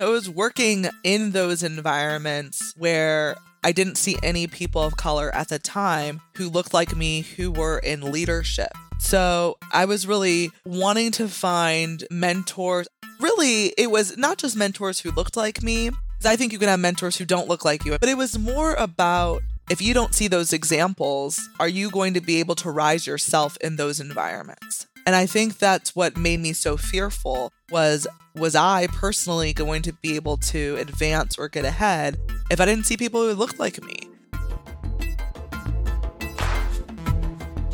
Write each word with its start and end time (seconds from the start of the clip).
I 0.00 0.06
was 0.06 0.30
working 0.30 0.88
in 1.04 1.32
those 1.32 1.62
environments 1.62 2.72
where 2.78 3.36
I 3.62 3.72
didn't 3.72 3.96
see 3.96 4.16
any 4.22 4.46
people 4.46 4.80
of 4.80 4.96
color 4.96 5.30
at 5.34 5.48
the 5.48 5.58
time 5.58 6.22
who 6.36 6.48
looked 6.48 6.72
like 6.72 6.96
me 6.96 7.20
who 7.20 7.50
were 7.50 7.78
in 7.80 8.10
leadership. 8.10 8.70
So 8.98 9.58
I 9.70 9.84
was 9.84 10.06
really 10.06 10.52
wanting 10.64 11.10
to 11.12 11.28
find 11.28 12.02
mentors. 12.10 12.88
Really, 13.20 13.74
it 13.76 13.90
was 13.90 14.16
not 14.16 14.38
just 14.38 14.56
mentors 14.56 15.00
who 15.00 15.10
looked 15.10 15.36
like 15.36 15.62
me. 15.62 15.90
I 16.24 16.34
think 16.34 16.54
you 16.54 16.58
can 16.58 16.68
have 16.68 16.80
mentors 16.80 17.18
who 17.18 17.26
don't 17.26 17.48
look 17.48 17.66
like 17.66 17.84
you, 17.84 17.98
but 17.98 18.08
it 18.08 18.16
was 18.16 18.38
more 18.38 18.72
about 18.76 19.42
if 19.68 19.82
you 19.82 19.92
don't 19.92 20.14
see 20.14 20.28
those 20.28 20.54
examples, 20.54 21.46
are 21.60 21.68
you 21.68 21.90
going 21.90 22.14
to 22.14 22.22
be 22.22 22.40
able 22.40 22.54
to 22.56 22.70
rise 22.70 23.06
yourself 23.06 23.58
in 23.58 23.76
those 23.76 24.00
environments? 24.00 24.86
And 25.06 25.16
I 25.16 25.26
think 25.26 25.58
that's 25.58 25.94
what 25.94 26.16
made 26.16 26.40
me 26.40 26.52
so 26.52 26.76
fearful 26.76 27.52
was 27.70 28.06
was 28.34 28.54
I 28.54 28.86
personally 28.88 29.52
going 29.52 29.82
to 29.82 29.92
be 29.92 30.16
able 30.16 30.36
to 30.38 30.76
advance 30.78 31.38
or 31.38 31.48
get 31.48 31.64
ahead 31.64 32.16
if 32.50 32.60
I 32.60 32.64
didn't 32.64 32.86
see 32.86 32.96
people 32.96 33.22
who 33.22 33.34
looked 33.34 33.58
like 33.58 33.82
me? 33.82 34.08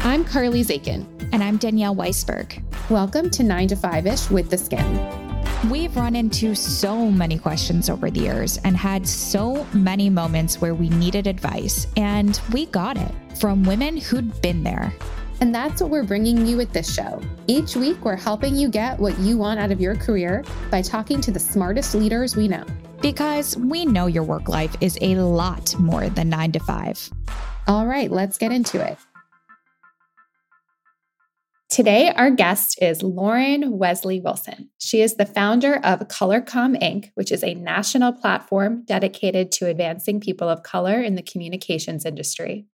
I'm 0.00 0.24
Carly 0.24 0.62
Zakin. 0.62 1.06
And 1.32 1.42
I'm 1.42 1.56
Danielle 1.56 1.96
Weisberg. 1.96 2.62
Welcome 2.88 3.28
to 3.30 3.42
9 3.42 3.68
to 3.68 3.76
5 3.76 4.06
ish 4.06 4.30
with 4.30 4.48
the 4.50 4.56
Skimm. 4.56 5.70
We've 5.70 5.94
run 5.96 6.14
into 6.14 6.54
so 6.54 7.10
many 7.10 7.38
questions 7.38 7.90
over 7.90 8.10
the 8.10 8.20
years 8.20 8.58
and 8.58 8.76
had 8.76 9.06
so 9.06 9.66
many 9.72 10.08
moments 10.08 10.60
where 10.60 10.74
we 10.74 10.88
needed 10.90 11.26
advice, 11.26 11.86
and 11.96 12.40
we 12.52 12.66
got 12.66 12.96
it 12.96 13.12
from 13.40 13.64
women 13.64 13.96
who'd 13.96 14.40
been 14.40 14.62
there. 14.62 14.94
And 15.40 15.54
that's 15.54 15.82
what 15.82 15.90
we're 15.90 16.02
bringing 16.02 16.46
you 16.46 16.56
with 16.56 16.72
this 16.72 16.92
show. 16.92 17.20
Each 17.46 17.76
week, 17.76 18.02
we're 18.04 18.16
helping 18.16 18.56
you 18.56 18.70
get 18.70 18.98
what 18.98 19.18
you 19.18 19.36
want 19.36 19.60
out 19.60 19.70
of 19.70 19.80
your 19.80 19.94
career 19.94 20.42
by 20.70 20.80
talking 20.80 21.20
to 21.20 21.30
the 21.30 21.38
smartest 21.38 21.94
leaders 21.94 22.36
we 22.36 22.48
know. 22.48 22.64
Because 23.02 23.56
we 23.58 23.84
know 23.84 24.06
your 24.06 24.22
work 24.22 24.48
life 24.48 24.74
is 24.80 24.96
a 25.02 25.16
lot 25.16 25.78
more 25.78 26.08
than 26.08 26.30
nine 26.30 26.52
to 26.52 26.60
five. 26.60 27.10
All 27.66 27.86
right, 27.86 28.10
let's 28.10 28.38
get 28.38 28.50
into 28.50 28.80
it. 28.80 28.96
Today, 31.68 32.10
our 32.16 32.30
guest 32.30 32.78
is 32.80 33.02
Lauren 33.02 33.76
Wesley 33.76 34.20
Wilson. 34.20 34.70
She 34.78 35.02
is 35.02 35.16
the 35.16 35.26
founder 35.26 35.74
of 35.84 36.08
ColorComm 36.08 36.80
Inc., 36.80 37.10
which 37.14 37.30
is 37.30 37.44
a 37.44 37.54
national 37.54 38.12
platform 38.12 38.84
dedicated 38.86 39.52
to 39.52 39.66
advancing 39.66 40.20
people 40.20 40.48
of 40.48 40.62
color 40.62 41.02
in 41.02 41.16
the 41.16 41.22
communications 41.22 42.06
industry. 42.06 42.66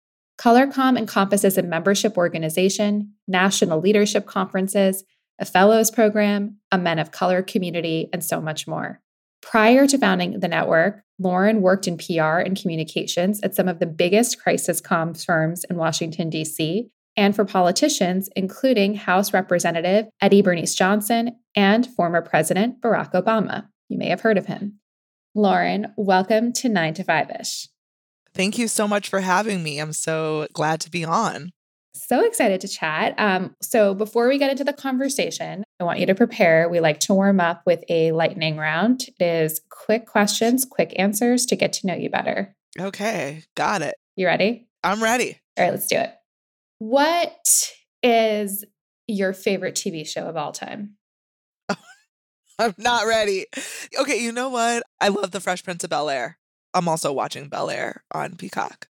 ColorComm 0.41 0.97
encompasses 0.97 1.59
a 1.59 1.63
membership 1.63 2.17
organization, 2.17 3.13
national 3.29 3.79
leadership 3.79 4.25
conferences, 4.25 5.05
a 5.39 5.45
fellows 5.45 5.91
program, 5.91 6.57
a 6.73 6.79
men 6.79 6.99
of 6.99 7.11
color 7.11 7.43
community, 7.43 8.09
and 8.11 8.25
so 8.25 8.41
much 8.41 8.67
more. 8.67 9.03
Prior 9.43 9.87
to 9.87 9.99
founding 9.99 10.41
the 10.41 10.49
network, 10.49 11.03
Lauren 11.19 11.61
worked 11.61 11.87
in 11.87 11.99
PR 11.99 12.39
and 12.39 12.59
communications 12.59 13.41
at 13.43 13.55
some 13.55 13.69
of 13.69 13.81
the 13.81 13.87
biggest 13.87 14.41
crisis 14.41 14.81
comms 14.81 15.27
firms 15.27 15.65
in 15.65 15.77
Washington, 15.77 16.31
D.C., 16.31 16.89
and 17.19 17.37
for 17.37 17.45
politicians, 17.45 18.31
including 18.35 18.95
House 18.95 19.35
Representative 19.35 20.07
Eddie 20.23 20.41
Bernice 20.41 20.75
Johnson 20.75 21.37
and 21.55 21.87
former 21.87 22.23
President 22.23 22.81
Barack 22.81 23.13
Obama. 23.13 23.69
You 23.91 23.99
may 23.99 24.09
have 24.09 24.23
heard 24.23 24.39
of 24.39 24.47
him. 24.47 24.79
Lauren, 25.35 25.93
welcome 25.99 26.55
to 26.55 26.71
9 26.71 26.95
to 26.95 27.05
5 27.05 27.31
ish. 27.41 27.69
Thank 28.35 28.59
you 28.59 28.69
so 28.69 28.87
much 28.87 29.09
for 29.09 29.21
having 29.21 29.63
me. 29.63 29.79
I'm 29.79 29.93
so 29.93 30.47
glad 30.53 30.81
to 30.83 30.91
be 30.91 31.05
on. 31.05 31.51
So 31.95 32.25
excited 32.25 32.61
to 32.61 32.69
chat. 32.69 33.15
Um, 33.19 33.57
so, 33.61 33.95
before 33.95 34.29
we 34.29 34.39
get 34.39 34.51
into 34.51 34.63
the 34.63 34.73
conversation, 34.73 35.65
I 35.81 35.85
want 35.85 35.99
you 35.99 36.07
to 36.07 36.15
prepare. 36.15 36.69
We 36.69 36.79
like 36.81 37.01
to 37.01 37.15
warm 37.15 37.41
up 37.41 37.63
with 37.67 37.83
a 37.89 38.13
lightning 38.13 38.57
round. 38.57 39.07
It 39.19 39.25
is 39.25 39.61
quick 39.71 40.07
questions, 40.07 40.65
quick 40.65 40.93
answers 40.97 41.47
to 41.47 41.57
get 41.57 41.73
to 41.75 41.87
know 41.87 41.95
you 41.95 42.09
better. 42.09 42.55
Okay, 42.79 43.43
got 43.57 43.83
it. 43.83 43.97
You 44.15 44.27
ready? 44.27 44.69
I'm 44.85 45.03
ready. 45.03 45.41
All 45.59 45.65
right, 45.65 45.71
let's 45.73 45.89
do 45.89 45.97
it. 45.97 46.15
What 46.79 47.73
is 48.03 48.65
your 49.07 49.33
favorite 49.33 49.75
TV 49.75 50.07
show 50.07 50.27
of 50.27 50.37
all 50.37 50.53
time? 50.53 50.97
I'm 52.59 52.75
not 52.79 53.07
ready. 53.07 53.47
Okay, 53.99 54.23
you 54.23 54.33
know 54.33 54.49
what? 54.49 54.85
I 55.01 55.09
love 55.09 55.33
The 55.33 55.41
Fresh 55.41 55.65
Prince 55.65 55.83
of 55.85 55.91
Bel 55.91 56.09
Air. 56.09 56.39
I'm 56.75 56.89
also 56.89 57.13
watching 57.13 57.49
Bel 57.49 57.71
Air 57.71 58.05
on 58.13 58.37
Peacock. 58.37 58.89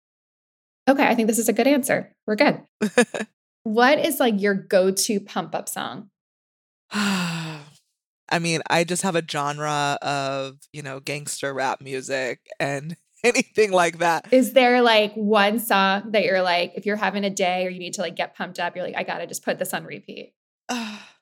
Okay, 0.90 1.06
I 1.06 1.16
think 1.16 1.28
this 1.28 1.40
is 1.40 1.50
a 1.50 1.54
good 1.54 1.68
answer. 1.68 2.14
We're 2.26 2.36
good. 2.36 2.62
what 3.64 4.00
is 4.00 4.20
like 4.20 4.42
your 4.42 4.54
go 4.54 4.92
to 4.92 5.20
pump 5.20 5.54
up 5.54 5.68
song? 5.68 6.10
I 6.92 8.40
mean, 8.40 8.62
I 8.70 8.84
just 8.84 9.04
have 9.04 9.16
a 9.16 9.24
genre 9.30 9.98
of, 10.02 10.58
you 10.74 10.82
know, 10.82 11.00
gangster 11.00 11.54
rap 11.54 11.82
music 11.82 12.40
and 12.60 12.96
anything 13.24 13.72
like 13.72 14.00
that. 14.00 14.28
Is 14.32 14.54
there 14.54 14.82
like 14.82 15.14
one 15.14 15.60
song 15.60 16.12
that 16.12 16.24
you're 16.24 16.42
like, 16.42 16.74
if 16.76 16.86
you're 16.86 16.96
having 16.96 17.24
a 17.26 17.30
day 17.30 17.66
or 17.66 17.70
you 17.70 17.80
need 17.80 17.94
to 17.94 18.02
like 18.02 18.16
get 18.16 18.36
pumped 18.36 18.60
up, 18.60 18.76
you're 18.76 18.86
like, 18.86 18.98
I 18.98 19.04
gotta 19.04 19.28
just 19.28 19.44
put 19.44 19.60
this 19.60 19.74
on 19.74 19.84
repeat? 19.84 20.34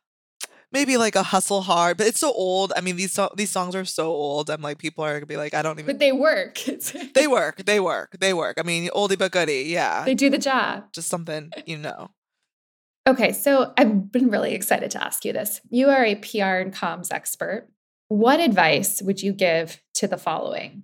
Maybe 0.71 0.97
like 0.97 1.15
a 1.15 1.23
hustle 1.23 1.61
hard, 1.61 1.97
but 1.97 2.07
it's 2.07 2.19
so 2.19 2.31
old. 2.33 2.73
I 2.75 2.81
mean, 2.81 2.95
these 2.95 3.13
so- 3.13 3.31
these 3.35 3.51
songs 3.51 3.75
are 3.75 3.85
so 3.85 4.07
old. 4.07 4.49
I'm 4.49 4.61
like, 4.61 4.77
people 4.77 5.03
are 5.03 5.13
gonna 5.13 5.25
be 5.25 5.37
like, 5.37 5.53
I 5.53 5.61
don't 5.61 5.79
even. 5.79 5.85
But 5.85 5.99
they 5.99 6.11
work. 6.11 6.59
they 7.13 7.27
work. 7.27 7.65
They 7.65 7.79
work. 7.79 8.17
They 8.19 8.33
work. 8.33 8.57
I 8.59 8.63
mean, 8.63 8.89
oldie 8.89 9.17
but 9.17 9.31
goodie. 9.31 9.65
Yeah. 9.67 10.03
They 10.05 10.15
do 10.15 10.29
the 10.29 10.37
job. 10.37 10.91
Just 10.93 11.07
something 11.07 11.51
you 11.65 11.77
know. 11.77 12.09
Okay, 13.07 13.33
so 13.33 13.71
I've 13.77 14.11
been 14.11 14.29
really 14.31 14.53
excited 14.55 14.89
to 14.91 15.03
ask 15.03 15.25
you 15.25 15.31
this. 15.31 15.61
You 15.69 15.89
are 15.89 16.03
a 16.03 16.15
PR 16.15 16.57
and 16.57 16.73
comms 16.73 17.11
expert. 17.11 17.69
What 18.07 18.39
advice 18.39 18.99
would 19.01 19.21
you 19.21 19.31
give 19.31 19.79
to 19.95 20.07
the 20.07 20.17
following? 20.17 20.83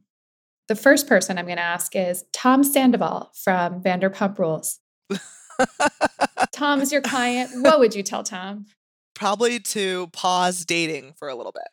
The 0.68 0.75
first 0.75 1.08
person 1.08 1.38
I'm 1.38 1.46
going 1.46 1.58
to 1.58 1.63
ask 1.63 1.96
is 1.96 2.24
Tom 2.31 2.63
Sandoval 2.63 3.31
from 3.36 3.81
Vanderpump 3.81 4.38
Rules. 4.38 4.80
Tom 6.52 6.81
is 6.81 6.92
your 6.92 7.02
client. 7.02 7.63
What 7.63 7.80
would 7.80 7.96
you 7.96 8.03
tell 8.03 8.24
Tom? 8.24 8.68
Probably 9.21 9.59
to 9.59 10.07
pause 10.13 10.65
dating 10.65 11.13
for 11.15 11.29
a 11.29 11.35
little 11.35 11.51
bit. 11.51 11.67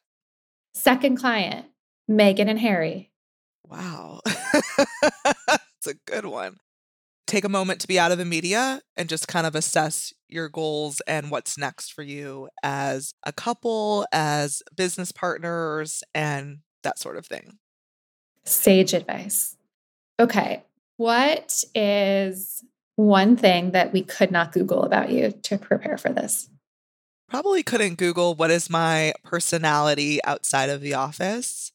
Second 0.74 1.16
client, 1.16 1.64
Meghan 2.06 2.46
and 2.46 2.58
Harry. 2.58 3.10
Wow. 3.66 4.20
It's 5.80 5.86
a 5.86 5.94
good 6.06 6.26
one. 6.26 6.56
Take 7.26 7.44
a 7.44 7.48
moment 7.48 7.80
to 7.80 7.88
be 7.88 7.98
out 7.98 8.12
of 8.12 8.18
the 8.18 8.26
media 8.26 8.82
and 8.98 9.08
just 9.08 9.28
kind 9.28 9.46
of 9.46 9.54
assess 9.54 10.12
your 10.28 10.50
goals 10.50 11.00
and 11.06 11.30
what's 11.30 11.56
next 11.56 11.94
for 11.94 12.02
you 12.02 12.50
as 12.62 13.14
a 13.24 13.32
couple, 13.32 14.04
as 14.12 14.62
business 14.76 15.10
partners, 15.10 16.02
and 16.14 16.58
that 16.82 16.98
sort 16.98 17.16
of 17.16 17.26
thing. 17.26 17.58
Sage 18.44 18.92
advice. 18.92 19.56
Okay. 20.20 20.64
What 20.98 21.64
is 21.74 22.62
one 22.96 23.36
thing 23.36 23.70
that 23.70 23.94
we 23.94 24.02
could 24.02 24.32
not 24.32 24.52
Google 24.52 24.82
about 24.82 25.10
you 25.10 25.30
to 25.30 25.56
prepare 25.56 25.96
for 25.96 26.12
this? 26.12 26.50
Probably 27.28 27.62
couldn't 27.62 27.98
Google 27.98 28.34
what 28.34 28.50
is 28.50 28.70
my 28.70 29.12
personality 29.22 30.18
outside 30.24 30.70
of 30.70 30.80
the 30.80 30.94
office, 30.94 31.72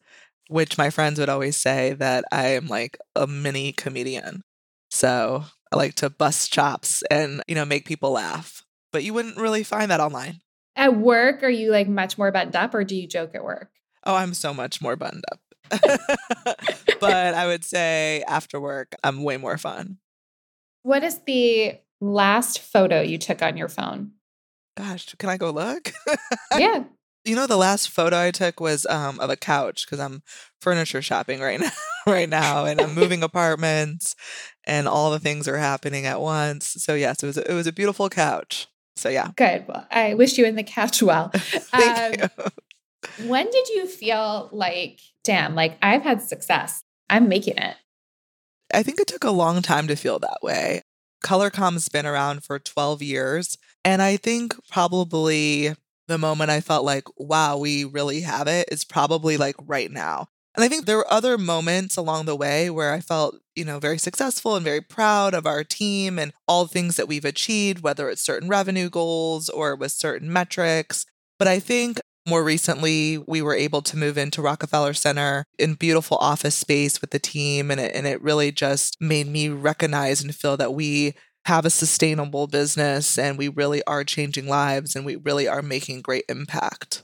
which 0.49 0.79
my 0.79 0.89
friends 0.89 1.19
would 1.19 1.29
always 1.29 1.55
say 1.55 1.93
that 1.93 2.25
I 2.31 2.47
am 2.49 2.67
like 2.67 2.97
a 3.15 3.27
mini 3.27 3.71
comedian. 3.71 4.41
So 4.89 5.45
I 5.71 5.75
like 5.75 5.93
to 5.95 6.09
bust 6.09 6.51
chops 6.51 7.03
and, 7.11 7.43
you 7.47 7.53
know, 7.53 7.65
make 7.65 7.85
people 7.85 8.11
laugh. 8.11 8.63
But 8.91 9.03
you 9.03 9.13
wouldn't 9.13 9.37
really 9.37 9.63
find 9.63 9.91
that 9.91 9.99
online. 9.99 10.41
At 10.75 10.97
work, 10.97 11.43
are 11.43 11.49
you 11.49 11.71
like 11.71 11.87
much 11.87 12.17
more 12.17 12.31
buttoned 12.31 12.55
up 12.55 12.73
or 12.73 12.83
do 12.83 12.95
you 12.95 13.07
joke 13.07 13.35
at 13.35 13.43
work? 13.43 13.69
Oh, 14.05 14.15
I'm 14.15 14.33
so 14.33 14.55
much 14.55 14.81
more 14.81 14.95
buttoned 14.95 15.23
up. 15.31 15.39
but 16.99 17.33
I 17.35 17.45
would 17.45 17.63
say 17.63 18.23
after 18.27 18.59
work, 18.59 18.95
I'm 19.03 19.23
way 19.23 19.37
more 19.37 19.59
fun. 19.59 19.97
What 20.81 21.03
is 21.03 21.19
the 21.19 21.79
last 22.01 22.59
photo 22.59 23.01
you 23.01 23.19
took 23.19 23.43
on 23.43 23.55
your 23.55 23.69
phone? 23.69 24.13
Gosh, 24.75 25.13
can 25.17 25.29
I 25.29 25.37
go 25.37 25.51
look? 25.51 25.91
yeah. 26.57 26.83
You 27.25 27.35
know, 27.35 27.47
the 27.47 27.57
last 27.57 27.89
photo 27.89 28.19
I 28.19 28.31
took 28.31 28.59
was 28.59 28.85
um, 28.87 29.19
of 29.19 29.29
a 29.29 29.37
couch 29.37 29.85
because 29.85 29.99
I'm 29.99 30.23
furniture 30.59 31.01
shopping 31.01 31.39
right 31.39 31.59
now, 31.59 31.71
right 32.07 32.27
now, 32.27 32.65
and 32.65 32.81
I'm 32.81 32.93
moving 32.95 33.23
apartments, 33.23 34.15
and 34.65 34.87
all 34.87 35.11
the 35.11 35.19
things 35.19 35.47
are 35.47 35.57
happening 35.57 36.05
at 36.05 36.19
once. 36.19 36.75
So 36.79 36.95
yes, 36.95 37.23
it 37.23 37.27
was 37.27 37.37
it 37.37 37.53
was 37.53 37.67
a 37.67 37.71
beautiful 37.71 38.09
couch. 38.09 38.67
So 38.97 39.09
yeah, 39.09 39.29
good. 39.37 39.65
Well, 39.67 39.87
I 39.89 40.15
wish 40.15 40.37
you 40.37 40.45
and 40.45 40.57
the 40.57 40.63
couch 40.63 41.01
well. 41.01 41.29
Thank 41.33 42.21
um, 42.21 42.29
you. 43.19 43.27
When 43.29 43.49
did 43.49 43.69
you 43.69 43.87
feel 43.87 44.49
like 44.51 44.99
damn, 45.23 45.55
like 45.55 45.77
I've 45.81 46.03
had 46.03 46.21
success. 46.21 46.81
I'm 47.09 47.29
making 47.29 47.57
it. 47.57 47.77
I 48.73 48.83
think 48.83 48.99
it 48.99 49.07
took 49.07 49.23
a 49.23 49.31
long 49.31 49.61
time 49.61 49.87
to 49.87 49.95
feel 49.95 50.19
that 50.19 50.39
way. 50.41 50.81
ColorComm's 51.23 51.89
been 51.89 52.05
around 52.05 52.43
for 52.43 52.59
12 52.59 53.01
years. 53.01 53.57
And 53.83 54.01
I 54.01 54.17
think 54.17 54.55
probably 54.69 55.73
the 56.07 56.17
moment 56.17 56.51
I 56.51 56.61
felt 56.61 56.85
like, 56.85 57.05
wow, 57.17 57.57
we 57.57 57.85
really 57.85 58.21
have 58.21 58.47
it 58.47 58.67
is 58.71 58.83
probably 58.83 59.37
like 59.37 59.55
right 59.65 59.89
now. 59.89 60.27
And 60.55 60.63
I 60.63 60.67
think 60.67 60.85
there 60.85 60.97
were 60.97 61.11
other 61.11 61.37
moments 61.37 61.97
along 61.97 62.25
the 62.25 62.35
way 62.35 62.69
where 62.69 62.93
I 62.93 62.99
felt, 62.99 63.35
you 63.55 63.65
know, 63.65 63.79
very 63.79 63.97
successful 63.97 64.55
and 64.55 64.63
very 64.63 64.81
proud 64.81 65.33
of 65.33 65.47
our 65.47 65.63
team 65.63 66.19
and 66.19 66.31
all 66.47 66.67
things 66.67 66.95
that 66.97 67.07
we've 67.07 67.25
achieved, 67.25 67.81
whether 67.81 68.09
it's 68.09 68.21
certain 68.21 68.49
revenue 68.49 68.89
goals 68.89 69.49
or 69.49 69.75
with 69.75 69.91
certain 69.91 70.31
metrics. 70.31 71.05
But 71.39 71.47
I 71.47 71.59
think 71.59 71.99
More 72.25 72.43
recently, 72.43 73.17
we 73.17 73.41
were 73.41 73.53
able 73.53 73.81
to 73.81 73.97
move 73.97 74.17
into 74.17 74.41
Rockefeller 74.41 74.93
Center 74.93 75.45
in 75.59 75.73
beautiful 75.73 76.17
office 76.17 76.55
space 76.55 77.01
with 77.01 77.11
the 77.11 77.19
team. 77.19 77.69
And 77.69 77.81
it, 77.81 77.93
and 77.93 78.07
it 78.07 78.21
really 78.21 78.51
just 78.51 78.97
made 79.01 79.27
me 79.27 79.49
recognize 79.49 80.21
and 80.21 80.33
feel 80.33 80.55
that 80.57 80.73
we 80.73 81.15
have 81.45 81.65
a 81.65 81.69
sustainable 81.69 82.47
business 82.47 83.17
and 83.17 83.37
we 83.37 83.49
really 83.49 83.83
are 83.83 84.05
changing 84.05 84.47
lives 84.47 84.95
and 84.95 85.05
we 85.05 85.17
really 85.17 85.47
are 85.47 85.61
making 85.61 86.01
great 86.01 86.23
impact. 86.29 87.03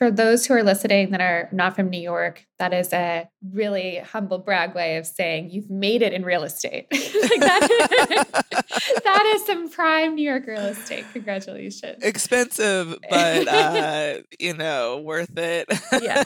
For 0.00 0.10
those 0.10 0.46
who 0.46 0.54
are 0.54 0.62
listening 0.62 1.10
that 1.10 1.20
are 1.20 1.50
not 1.52 1.76
from 1.76 1.90
New 1.90 2.00
York, 2.00 2.46
that 2.58 2.72
is 2.72 2.90
a 2.94 3.28
really 3.52 3.98
humble 3.98 4.38
brag 4.38 4.74
way 4.74 4.96
of 4.96 5.04
saying 5.06 5.50
you've 5.50 5.68
made 5.68 6.00
it 6.00 6.14
in 6.14 6.24
real 6.24 6.42
estate. 6.42 6.86
like 6.90 7.40
that, 7.40 8.44
that 9.04 9.32
is 9.34 9.44
some 9.44 9.68
prime 9.68 10.14
New 10.14 10.26
York 10.26 10.46
real 10.46 10.60
estate. 10.60 11.04
Congratulations. 11.12 12.02
Expensive, 12.02 12.96
but 13.10 13.46
uh, 13.46 14.20
you 14.38 14.54
know, 14.54 15.02
worth 15.04 15.36
it. 15.36 15.68
yeah. 16.00 16.24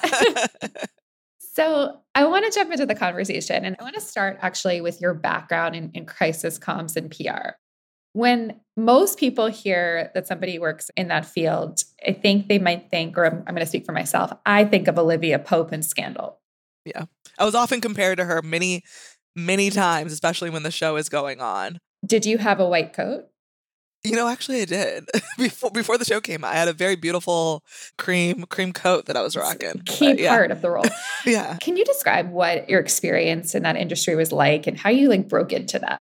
So 1.39 2.01
I 2.15 2.27
want 2.27 2.45
to 2.45 2.57
jump 2.57 2.71
into 2.71 2.87
the 2.87 2.95
conversation 2.95 3.65
and 3.65 3.75
I 3.81 3.83
want 3.83 3.97
to 3.97 4.01
start 4.01 4.39
actually 4.41 4.83
with 4.83 5.01
your 5.01 5.15
background 5.15 5.75
in, 5.75 5.91
in 5.95 6.07
crisis 6.07 6.61
comms 6.61 6.95
and 6.95 7.11
PR. 7.11 7.55
When 8.15 8.59
most 8.77 9.19
people 9.19 9.47
hear 9.47 10.11
that 10.15 10.27
somebody 10.27 10.59
works 10.59 10.91
in 10.97 11.09
that 11.09 11.27
field, 11.27 11.83
I 12.07 12.13
think 12.13 12.49
they 12.49 12.59
might 12.59 12.91
think, 12.91 13.19
or 13.19 13.27
I'm, 13.27 13.39
I'm 13.47 13.55
going 13.55 13.61
to 13.61 13.67
speak 13.67 13.85
for 13.85 13.93
myself, 13.93 14.33
I 14.47 14.65
think 14.65 14.89
of 14.89 14.99
Olivia 14.99 15.39
Pope 15.39 15.73
and 15.73 15.85
Scandal. 15.85 16.41
Yeah. 16.85 17.05
I 17.39 17.45
was 17.45 17.55
often 17.55 17.81
compared 17.81 18.19
to 18.19 18.25
her 18.25 18.43
many, 18.43 18.83
many 19.37 19.69
mm-hmm. 19.69 19.79
times, 19.79 20.13
especially 20.13 20.51
when 20.51 20.63
the 20.63 20.71
show 20.71 20.97
is 20.97 21.09
going 21.09 21.41
on. 21.41 21.79
Did 22.07 22.27
you 22.27 22.39
have 22.39 22.61
a 22.61 22.69
white 22.69 22.93
coat? 22.93 23.27
You 24.05 24.17
know, 24.17 24.29
actually, 24.29 24.61
I 24.61 24.65
did 24.67 25.09
before 25.39 25.71
before 25.71 25.97
the 25.97 26.05
show 26.05 26.21
came. 26.21 26.45
I 26.45 26.53
had 26.53 26.69
a 26.69 26.75
very 26.75 26.95
beautiful 26.95 27.65
cream 27.97 28.45
cream 28.51 28.75
coat 28.75 29.07
that 29.07 29.17
I 29.17 29.23
was 29.23 29.35
rocking. 29.35 29.81
Key 29.87 30.13
but, 30.13 30.19
yeah. 30.19 30.29
part 30.29 30.51
of 30.51 30.61
the 30.61 30.71
role. 30.71 30.85
yeah. 31.25 31.57
Can 31.63 31.79
you 31.79 31.87
describe 31.87 32.31
what 32.31 32.69
your 32.69 32.81
experience 32.81 33.55
in 33.55 33.63
that 33.63 33.77
industry 33.77 34.15
was 34.15 34.31
like 34.31 34.67
and 34.67 34.77
how 34.77 34.91
you 34.91 35.09
like 35.09 35.27
broke 35.27 35.55
into 35.55 35.79
that? 35.79 35.99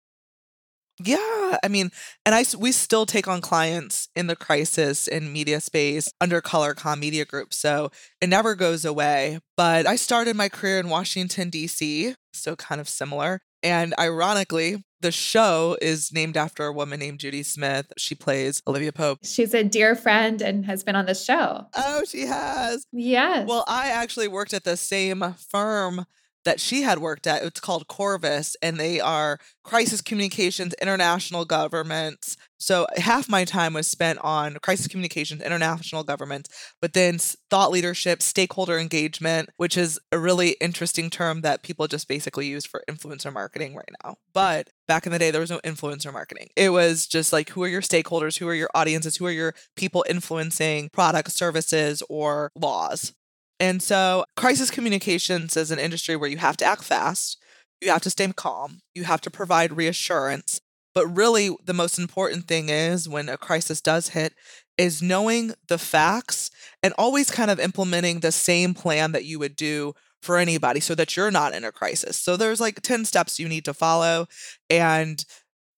Yeah, 1.00 1.58
I 1.64 1.68
mean, 1.68 1.92
and 2.26 2.36
I 2.36 2.44
we 2.58 2.72
still 2.72 3.06
take 3.06 3.28
on 3.28 3.42
clients 3.42 4.10
in 4.16 4.28
the 4.28 4.36
crisis 4.36 5.08
in 5.08 5.34
media 5.34 5.60
space 5.60 6.12
under 6.22 6.42
ColorComm 6.42 7.00
Media 7.00 7.26
Group, 7.26 7.54
so 7.54 7.92
it 8.22 8.30
never 8.30 8.56
goes 8.56 8.86
away. 8.86 9.40
But 9.58 9.88
I 9.88 9.96
started 9.96 10.36
my 10.36 10.50
career 10.50 10.80
in 10.80 10.90
Washington 10.90 11.50
D.C., 11.50 12.16
so 12.34 12.56
kind 12.56 12.80
of 12.80 12.88
similar. 12.88 13.42
And 13.64 13.94
ironically, 14.00 14.84
the 15.02 15.12
show 15.12 15.78
is 15.82 16.12
named 16.12 16.38
after 16.38 16.66
a 16.66 16.74
woman 16.74 17.00
named 17.00 17.20
Judy 17.20 17.44
Smith. 17.44 17.92
She 17.98 18.16
plays 18.16 18.62
Olivia 18.68 18.92
Pope. 18.92 19.20
She's 19.24 19.54
a 19.54 19.64
dear 19.64 19.96
friend 19.96 20.42
and 20.42 20.66
has 20.66 20.84
been 20.84 20.96
on 20.96 21.06
the 21.06 21.16
show. 21.16 21.66
Oh, 21.76 22.04
she 22.08 22.22
has. 22.22 22.86
Yes. 22.92 23.48
Well, 23.48 23.64
I 23.68 23.90
actually 23.90 24.28
worked 24.28 24.54
at 24.54 24.64
the 24.64 24.78
same 24.78 25.36
firm 25.50 26.06
that 26.46 26.60
she 26.60 26.82
had 26.82 27.00
worked 27.00 27.28
at. 27.28 27.44
It's 27.44 27.60
called 27.60 27.88
Corvus, 27.88 28.56
and 28.62 28.80
they 28.80 29.00
are 29.00 29.40
crisis 29.64 30.02
communications, 30.02 30.74
international 30.82 31.46
governments. 31.46 32.38
So 32.58 32.86
half 32.98 33.28
my 33.28 33.44
time 33.44 33.74
was 33.74 33.88
spent 33.88 34.20
on 34.20 34.58
crisis 34.62 34.88
communications, 34.88 35.42
international 35.42 36.04
governments, 36.04 36.50
but 36.80 36.94
then 36.94 37.18
thought 37.50 37.72
leadership, 37.72 38.22
stakeholder 38.22 38.78
engagement, 38.78 39.50
which 39.58 39.78
is 39.78 40.00
a 40.12 40.20
really 40.20 40.52
interesting 40.62 41.10
term 41.10 41.42
that 41.42 41.64
people 41.64 41.88
just 41.88 42.08
basically 42.08 42.48
use 42.48 42.66
for 42.66 42.84
influencer 42.90 43.34
marketing 43.34 43.76
right 43.76 43.90
now. 44.04 44.16
But 44.34 44.70
back 44.88 45.06
in 45.06 45.12
the 45.12 45.20
day, 45.20 45.32
there 45.32 45.42
was 45.42 45.50
no 45.50 45.60
influencer 45.64 46.14
marketing. 46.14 46.50
It 46.56 46.70
was 46.70 47.08
just 47.08 47.34
like 47.34 47.50
who 47.50 47.64
are 47.64 47.68
your 47.68 47.82
stakeholders, 47.82 48.38
who 48.38 48.48
are 48.48 48.56
your 48.56 48.70
audiences, 48.76 49.18
who 49.18 49.26
are 49.26 49.32
your 49.32 49.54
people 49.76 50.06
influencing 50.08 50.90
products, 50.94 51.34
services, 51.34 52.04
or 52.10 52.52
laws. 52.56 53.14
And 53.62 53.84
so, 53.84 54.26
crisis 54.36 54.72
communications 54.72 55.56
is 55.56 55.70
an 55.70 55.78
industry 55.78 56.16
where 56.16 56.30
you 56.30 56.38
have 56.38 56.58
to 56.58 56.66
act 56.66 56.84
fast, 56.84 57.38
you 57.80 57.92
have 57.92 58.02
to 58.02 58.10
stay 58.10 58.28
calm, 58.36 58.82
you 58.96 59.04
have 59.04 59.22
to 59.22 59.30
provide 59.30 59.78
reassurance. 59.78 60.60
But 60.96 61.06
really, 61.06 61.56
the 61.64 61.74
most 61.74 62.00
important 62.00 62.48
thing 62.48 62.70
is 62.70 63.08
when 63.08 63.30
a 63.30 63.38
crisis 63.38 63.80
does 63.80 64.10
hit, 64.10 64.34
is 64.80 65.04
knowing 65.04 65.54
the 65.68 65.78
facts 65.78 66.50
and 66.82 66.92
always 66.98 67.30
kind 67.30 67.52
of 67.52 67.60
implementing 67.60 68.22
the 68.22 68.32
same 68.32 68.74
plan 68.74 69.12
that 69.12 69.26
you 69.26 69.38
would 69.38 69.56
do 69.56 69.94
for 70.24 70.38
anybody 70.38 70.80
so 70.80 70.96
that 70.96 71.16
you're 71.16 71.30
not 71.30 71.54
in 71.54 71.64
a 71.64 71.72
crisis. 71.72 72.18
So 72.18 72.36
there's 72.36 72.60
like 72.60 72.82
10 72.82 73.06
steps 73.06 73.40
you 73.40 73.48
need 73.48 73.66
to 73.66 73.76
follow. 73.76 74.26
And 74.72 75.24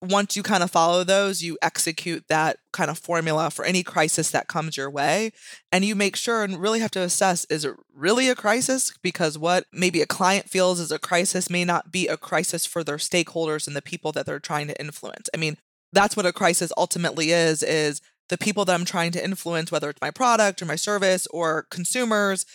once 0.03 0.35
you 0.35 0.43
kind 0.43 0.63
of 0.63 0.69
follow 0.69 1.03
those, 1.03 1.41
you 1.41 1.57
execute 1.61 2.25
that 2.27 2.57
kind 2.73 2.91
of 2.91 2.97
formula 2.97 3.49
for 3.49 3.63
any 3.63 3.83
crisis 3.83 4.31
that 4.31 4.47
comes 4.47 4.75
your 4.75 4.89
way. 4.89 5.31
And 5.71 5.85
you 5.85 5.95
make 5.95 6.15
sure 6.15 6.43
and 6.43 6.57
really 6.57 6.81
have 6.81 6.91
to 6.91 7.01
assess 7.01 7.45
is 7.45 7.63
it 7.63 7.75
really 7.95 8.27
a 8.27 8.35
crisis? 8.35 8.93
Because 9.01 9.37
what 9.37 9.65
maybe 9.71 10.01
a 10.01 10.05
client 10.05 10.49
feels 10.49 10.79
is 10.79 10.91
a 10.91 10.99
crisis 10.99 11.49
may 11.49 11.63
not 11.63 11.91
be 11.91 12.07
a 12.07 12.17
crisis 12.17 12.65
for 12.65 12.83
their 12.83 12.97
stakeholders 12.97 13.65
and 13.65 13.75
the 13.75 13.81
people 13.81 14.11
that 14.11 14.25
they're 14.25 14.39
trying 14.39 14.67
to 14.67 14.79
influence. 14.79 15.29
I 15.33 15.37
mean, 15.37 15.57
that's 15.93 16.17
what 16.17 16.25
a 16.25 16.33
crisis 16.33 16.73
ultimately 16.75 17.31
is, 17.31 17.63
is 17.63 18.01
the 18.29 18.37
people 18.37 18.65
that 18.65 18.73
I'm 18.73 18.85
trying 18.85 19.11
to 19.13 19.23
influence, 19.23 19.71
whether 19.71 19.89
it's 19.89 20.01
my 20.01 20.11
product 20.11 20.61
or 20.61 20.65
my 20.65 20.75
service 20.75 21.27
or 21.27 21.67
consumers, 21.69 22.45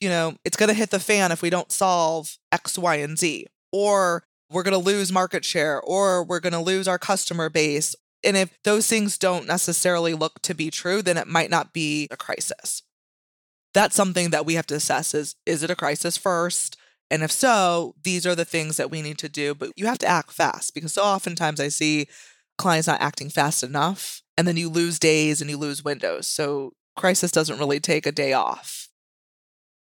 you 0.00 0.08
know, 0.08 0.34
it's 0.44 0.56
going 0.56 0.68
to 0.68 0.74
hit 0.74 0.90
the 0.90 1.00
fan 1.00 1.32
if 1.32 1.42
we 1.42 1.50
don't 1.50 1.72
solve 1.72 2.36
X, 2.52 2.78
Y, 2.78 2.96
and 2.96 3.18
Z. 3.18 3.46
Or 3.72 4.24
we're 4.52 4.62
going 4.62 4.72
to 4.72 4.78
lose 4.78 5.12
market 5.12 5.44
share 5.44 5.80
or 5.80 6.22
we're 6.22 6.40
going 6.40 6.52
to 6.52 6.60
lose 6.60 6.86
our 6.86 6.98
customer 6.98 7.48
base. 7.48 7.96
And 8.24 8.36
if 8.36 8.56
those 8.62 8.86
things 8.86 9.18
don't 9.18 9.46
necessarily 9.46 10.14
look 10.14 10.40
to 10.42 10.54
be 10.54 10.70
true, 10.70 11.02
then 11.02 11.16
it 11.16 11.26
might 11.26 11.50
not 11.50 11.72
be 11.72 12.08
a 12.10 12.16
crisis. 12.16 12.82
That's 13.74 13.96
something 13.96 14.30
that 14.30 14.46
we 14.46 14.54
have 14.54 14.66
to 14.66 14.74
assess 14.74 15.14
is 15.14 15.34
is 15.46 15.62
it 15.62 15.70
a 15.70 15.76
crisis 15.76 16.16
first? 16.16 16.76
And 17.10 17.22
if 17.22 17.32
so, 17.32 17.94
these 18.02 18.26
are 18.26 18.34
the 18.34 18.44
things 18.44 18.76
that 18.76 18.90
we 18.90 19.02
need 19.02 19.18
to 19.18 19.28
do, 19.28 19.54
but 19.54 19.72
you 19.76 19.86
have 19.86 19.98
to 19.98 20.06
act 20.06 20.32
fast 20.32 20.74
because 20.74 20.94
so 20.94 21.02
oftentimes 21.02 21.60
I 21.60 21.68
see 21.68 22.06
clients 22.58 22.88
not 22.88 23.00
acting 23.00 23.28
fast 23.28 23.62
enough 23.62 24.22
and 24.36 24.46
then 24.46 24.56
you 24.56 24.68
lose 24.68 24.98
days 24.98 25.40
and 25.40 25.50
you 25.50 25.56
lose 25.56 25.84
windows. 25.84 26.26
So 26.26 26.72
crisis 26.96 27.30
doesn't 27.30 27.58
really 27.58 27.80
take 27.80 28.06
a 28.06 28.12
day 28.12 28.32
off. 28.32 28.88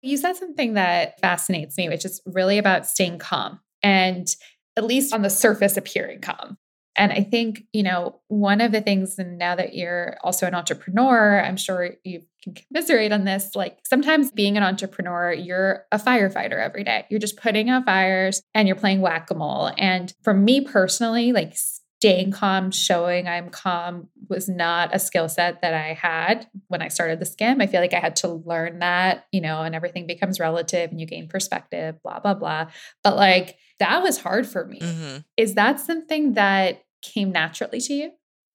You 0.03 0.17
said 0.17 0.37
something 0.37 0.75
that 0.75 1.21
fascinates 1.21 1.77
me, 1.77 1.89
which 1.89 2.05
is 2.05 2.23
really 2.25 2.57
about 2.57 2.87
staying 2.87 3.19
calm 3.19 3.61
and 3.83 4.35
at 4.77 4.85
least 4.85 5.13
on 5.13 5.23
the 5.23 5.31
surface 5.31 5.77
appearing 5.77 6.21
calm. 6.21 6.57
And 6.97 7.13
I 7.13 7.23
think, 7.23 7.63
you 7.73 7.83
know, 7.83 8.21
one 8.29 8.61
of 8.61 8.73
the 8.73 8.81
things, 8.81 9.19
and 9.19 9.39
now 9.39 9.55
that 9.55 9.75
you're 9.75 10.17
also 10.23 10.47
an 10.47 10.55
entrepreneur, 10.55 11.41
I'm 11.41 11.57
sure 11.57 11.91
you 12.05 12.23
can 12.43 12.55
commiserate 12.55 13.13
on 13.13 13.25
this. 13.25 13.55
Like 13.55 13.79
sometimes 13.87 14.31
being 14.33 14.57
an 14.57 14.63
entrepreneur, 14.63 15.33
you're 15.33 15.87
a 15.93 15.99
firefighter 15.99 16.59
every 16.59 16.85
day. 16.85 17.07
You're 17.09 17.21
just 17.21 17.37
putting 17.37 17.71
out 17.71 17.85
fires 17.85 18.43
and 18.55 18.67
you're 18.67 18.77
playing 18.77 19.01
whack 19.01 19.31
a 19.31 19.35
mole. 19.35 19.71
And 19.79 20.13
for 20.23 20.35
me 20.35 20.63
personally, 20.63 21.33
like 21.33 21.55
staying 22.01 22.33
calm, 22.33 22.71
showing 22.71 23.29
I'm 23.29 23.51
calm 23.51 24.09
was 24.31 24.49
not 24.49 24.95
a 24.95 24.99
skill 24.99 25.29
set 25.29 25.61
that 25.61 25.75
I 25.75 25.93
had 25.93 26.49
when 26.69 26.81
I 26.81 26.89
started 26.89 27.21
the 27.21 27.27
Skimm. 27.27 27.63
I 27.63 27.67
feel 27.67 27.83
like 27.83 27.93
I 27.93 28.01
had 28.01 28.17
to 28.17 28.29
learn 28.29 28.79
that, 28.79 29.27
you 29.33 29.43
know, 29.43 29.61
and 29.61 29.75
everything 29.75 30.07
becomes 30.07 30.41
relative 30.41 30.91
and 30.91 30.99
you 30.99 31.07
gain 31.07 31.29
perspective, 31.29 32.03
blah, 32.03 32.21
blah, 32.21 32.33
blah. 32.33 32.71
But 33.05 33.17
like 33.17 33.59
that 33.81 34.03
was 34.03 34.17
hard 34.17 34.47
for 34.47 34.65
me. 34.65 34.79
Mm-hmm. 34.81 35.19
Is 35.37 35.57
that 35.57 35.79
something 35.79 36.33
that 36.35 36.85
came 37.03 37.33
naturally 37.33 37.83
to 37.83 37.93
you? 37.93 38.13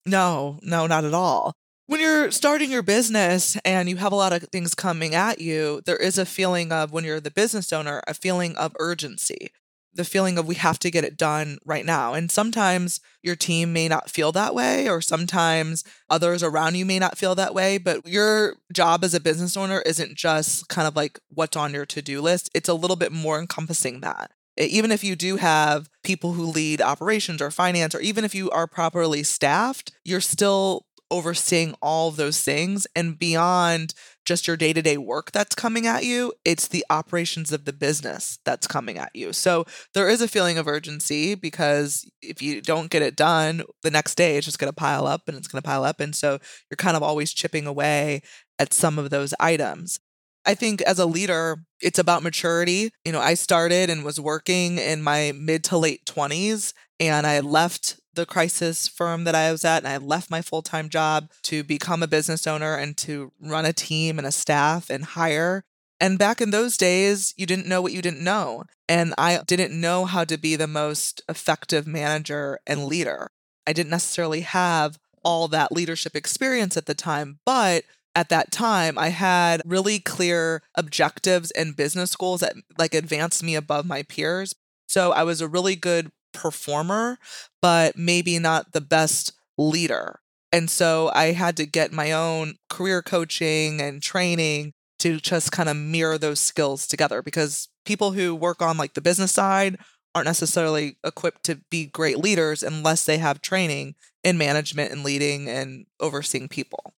No, 0.08 0.58
no, 0.64 0.88
not 0.88 1.06
at 1.06 1.14
all. 1.14 1.54
When 1.86 2.02
you're 2.02 2.32
starting 2.32 2.72
your 2.72 2.82
business 2.82 3.58
and 3.64 3.88
you 3.88 3.98
have 3.98 4.12
a 4.12 4.16
lot 4.16 4.34
of 4.34 4.42
things 4.52 4.74
coming 4.74 5.14
at 5.14 5.40
you, 5.40 5.82
there 5.86 5.98
is 5.98 6.18
a 6.18 6.26
feeling 6.26 6.72
of, 6.72 6.92
when 6.92 7.04
you're 7.04 7.20
the 7.20 7.30
business 7.30 7.72
owner, 7.72 8.02
a 8.08 8.16
feeling 8.16 8.56
of 8.56 8.76
urgency 8.80 9.52
the 9.96 10.06
feeling 10.06 10.38
of 10.38 10.48
we 10.48 10.56
have 10.56 10.78
to 10.80 10.92
get 10.92 11.04
it 11.04 11.18
done 11.18 11.58
right 11.66 11.86
now. 11.86 12.14
And 12.14 12.30
sometimes 12.30 13.00
your 13.24 13.36
team 13.36 13.74
may 13.74 13.88
not 13.88 14.10
feel 14.10 14.32
that 14.34 14.54
way, 14.54 14.90
or 14.90 15.02
sometimes 15.02 15.84
others 16.10 16.44
around 16.44 16.76
you 16.76 16.86
may 16.86 17.00
not 17.00 17.18
feel 17.18 17.34
that 17.36 17.54
way. 17.54 17.78
But 17.78 18.06
your 18.08 18.58
job 18.72 19.04
as 19.04 19.14
a 19.14 19.20
business 19.20 19.58
owner 19.58 19.82
isn't 19.86 20.16
just 20.16 20.68
kind 20.68 20.88
of 20.88 20.96
like 20.96 21.20
what's 21.30 21.58
on 21.58 21.74
your 21.74 21.86
to 21.88 22.02
do 22.02 22.22
list, 22.22 22.50
it's 22.54 22.70
a 22.70 22.74
little 22.74 22.98
bit 22.98 23.12
more 23.12 23.40
encompassing 23.40 24.02
that. 24.02 24.32
Even 24.58 24.92
if 24.92 25.04
you 25.04 25.16
do 25.16 25.36
have 25.36 25.90
people 26.04 26.34
who 26.34 26.46
lead 26.46 26.82
operations 26.82 27.42
or 27.42 27.52
finance, 27.52 27.94
or 27.94 28.00
even 28.00 28.24
if 28.24 28.34
you 28.34 28.50
are 28.52 28.68
properly 28.68 29.22
staffed, 29.24 29.92
you're 30.06 30.22
still 30.22 30.86
overseeing 31.12 31.76
all 31.82 32.12
those 32.12 32.42
things 32.42 32.88
and 32.96 33.18
beyond 33.18 33.94
just 34.26 34.48
your 34.48 34.58
day 34.58 34.74
to 34.74 34.82
day 34.82 34.98
work 34.98 35.32
that's 35.32 35.56
coming 35.56 35.86
at 35.86 36.04
you, 36.04 36.34
it's 36.44 36.68
the 36.68 36.86
operations 36.90 37.52
of 37.52 37.66
the 37.66 37.74
business 37.74 38.40
that's 38.44 38.68
coming 38.68 38.98
at 38.98 39.12
you. 39.14 39.32
So 39.32 39.66
there 39.94 40.10
is 40.10 40.22
a 40.22 40.28
feeling 40.28 40.58
of 40.58 40.68
urgency 40.68 41.36
because 41.36 42.10
if 42.22 42.42
you 42.42 42.62
don't 42.62 42.90
get 42.90 43.04
it 43.04 43.16
done, 43.16 43.64
the 43.84 43.92
next 43.92 44.16
day 44.16 44.38
it's 44.38 44.46
just 44.46 44.60
going 44.60 44.72
to 44.72 44.76
pile 44.76 45.06
up 45.06 45.24
and 45.28 45.38
it's 45.38 45.48
going 45.48 45.62
to 45.62 45.68
pile 45.68 45.84
up. 45.84 46.00
And 46.00 46.16
so 46.16 46.40
you're 46.70 46.78
kind 46.78 46.98
of 46.98 47.04
always 47.04 47.34
chipping 47.34 47.68
away 47.68 48.22
at 48.58 48.74
some 48.74 48.98
of 48.98 49.10
those 49.10 49.34
items. 49.40 50.00
I 50.46 50.54
think 50.54 50.82
as 50.84 51.00
a 51.00 51.06
leader, 51.06 51.58
it's 51.82 52.00
about 52.00 52.24
maturity. 52.24 52.92
You 53.04 53.12
know, 53.12 53.20
I 53.20 53.34
started 53.34 53.90
and 53.90 54.04
was 54.06 54.20
working 54.20 54.78
in 54.78 55.02
my 55.02 55.34
mid 55.36 55.64
to 55.66 55.78
late 55.78 56.06
20s 56.06 56.74
and 57.00 57.26
I 57.28 57.40
left 57.40 58.00
the 58.16 58.26
crisis 58.26 58.88
firm 58.88 59.24
that 59.26 59.36
I 59.36 59.52
was 59.52 59.64
at 59.66 59.84
and 59.84 59.88
I 59.88 59.98
left 59.98 60.32
my 60.32 60.42
full 60.42 60.62
time 60.62 60.90
job 60.90 61.30
to 61.44 61.64
become 61.64 62.02
a 62.02 62.08
business 62.08 62.48
owner 62.48 62.76
and 62.76 62.98
to 62.98 63.32
run 63.40 63.66
a 63.66 63.74
team 63.74 64.18
and 64.18 64.28
a 64.28 64.32
staff 64.32 64.90
and 64.90 65.04
hire. 65.04 65.64
And 66.00 66.20
back 66.20 66.42
in 66.42 66.52
those 66.52 66.78
days, 66.78 67.34
you 67.38 67.46
didn't 67.46 67.68
know 67.68 67.82
what 67.82 67.94
you 67.94 68.02
didn't 68.02 68.24
know. 68.24 68.66
And 68.90 69.14
I 69.18 69.40
didn't 69.46 69.80
know 69.80 70.06
how 70.06 70.26
to 70.26 70.38
be 70.38 70.56
the 70.56 70.68
most 70.68 71.22
effective 71.30 71.88
manager 71.88 72.60
and 72.68 72.86
leader. 72.86 73.32
I 73.66 73.74
didn't 73.74 73.92
necessarily 73.92 74.42
have 74.42 75.00
all 75.24 75.48
that 75.48 75.72
leadership 75.72 76.16
experience 76.16 76.78
at 76.78 76.86
the 76.86 76.94
time, 76.94 77.40
but 77.46 77.84
at 78.16 78.30
that 78.30 78.52
time 78.52 78.98
I 78.98 79.10
had 79.10 79.62
really 79.66 80.00
clear 80.00 80.62
objectives 80.76 81.52
and 81.52 81.76
business 81.76 82.16
goals 82.16 82.42
that 82.42 82.54
like 82.78 82.94
advanced 82.94 83.44
me 83.44 83.56
above 83.56 83.86
my 83.86 84.04
peers. 84.04 84.54
So 84.88 85.12
I 85.12 85.24
was 85.24 85.42
a 85.42 85.48
really 85.48 85.76
good 85.76 86.12
performer, 86.36 87.18
but 87.62 87.98
maybe 87.98 88.38
not 88.38 88.74
the 88.74 88.82
best 88.82 89.34
leader. 89.58 90.20
And 90.52 90.70
so 90.70 91.12
I 91.14 91.32
had 91.32 91.58
to 91.58 91.66
get 91.66 91.92
my 91.92 92.12
own 92.12 92.56
career 92.70 93.02
coaching 93.02 93.82
and 93.82 94.02
training 94.02 94.74
to 95.00 95.20
just 95.20 95.52
kind 95.52 95.68
of 95.68 95.76
mirror 95.76 96.18
those 96.18 96.40
skills 96.40 96.88
together 96.88 97.22
because 97.22 97.68
people 97.86 98.12
who 98.12 98.34
work 98.34 98.62
on 98.62 98.78
like 98.78 98.94
the 98.94 99.02
business 99.02 99.32
side 99.32 99.78
aren't 100.14 100.28
necessarily 100.28 100.98
equipped 101.04 101.44
to 101.44 101.60
be 101.70 101.86
great 101.86 102.18
leaders 102.18 102.64
unless 102.64 103.06
they 103.06 103.18
have 103.18 103.42
training 103.42 103.96
in 104.24 104.38
management 104.38 104.92
and 104.92 105.04
leading 105.04 105.50
and 105.50 105.86
overseeing 106.00 106.48
people. 106.48 106.94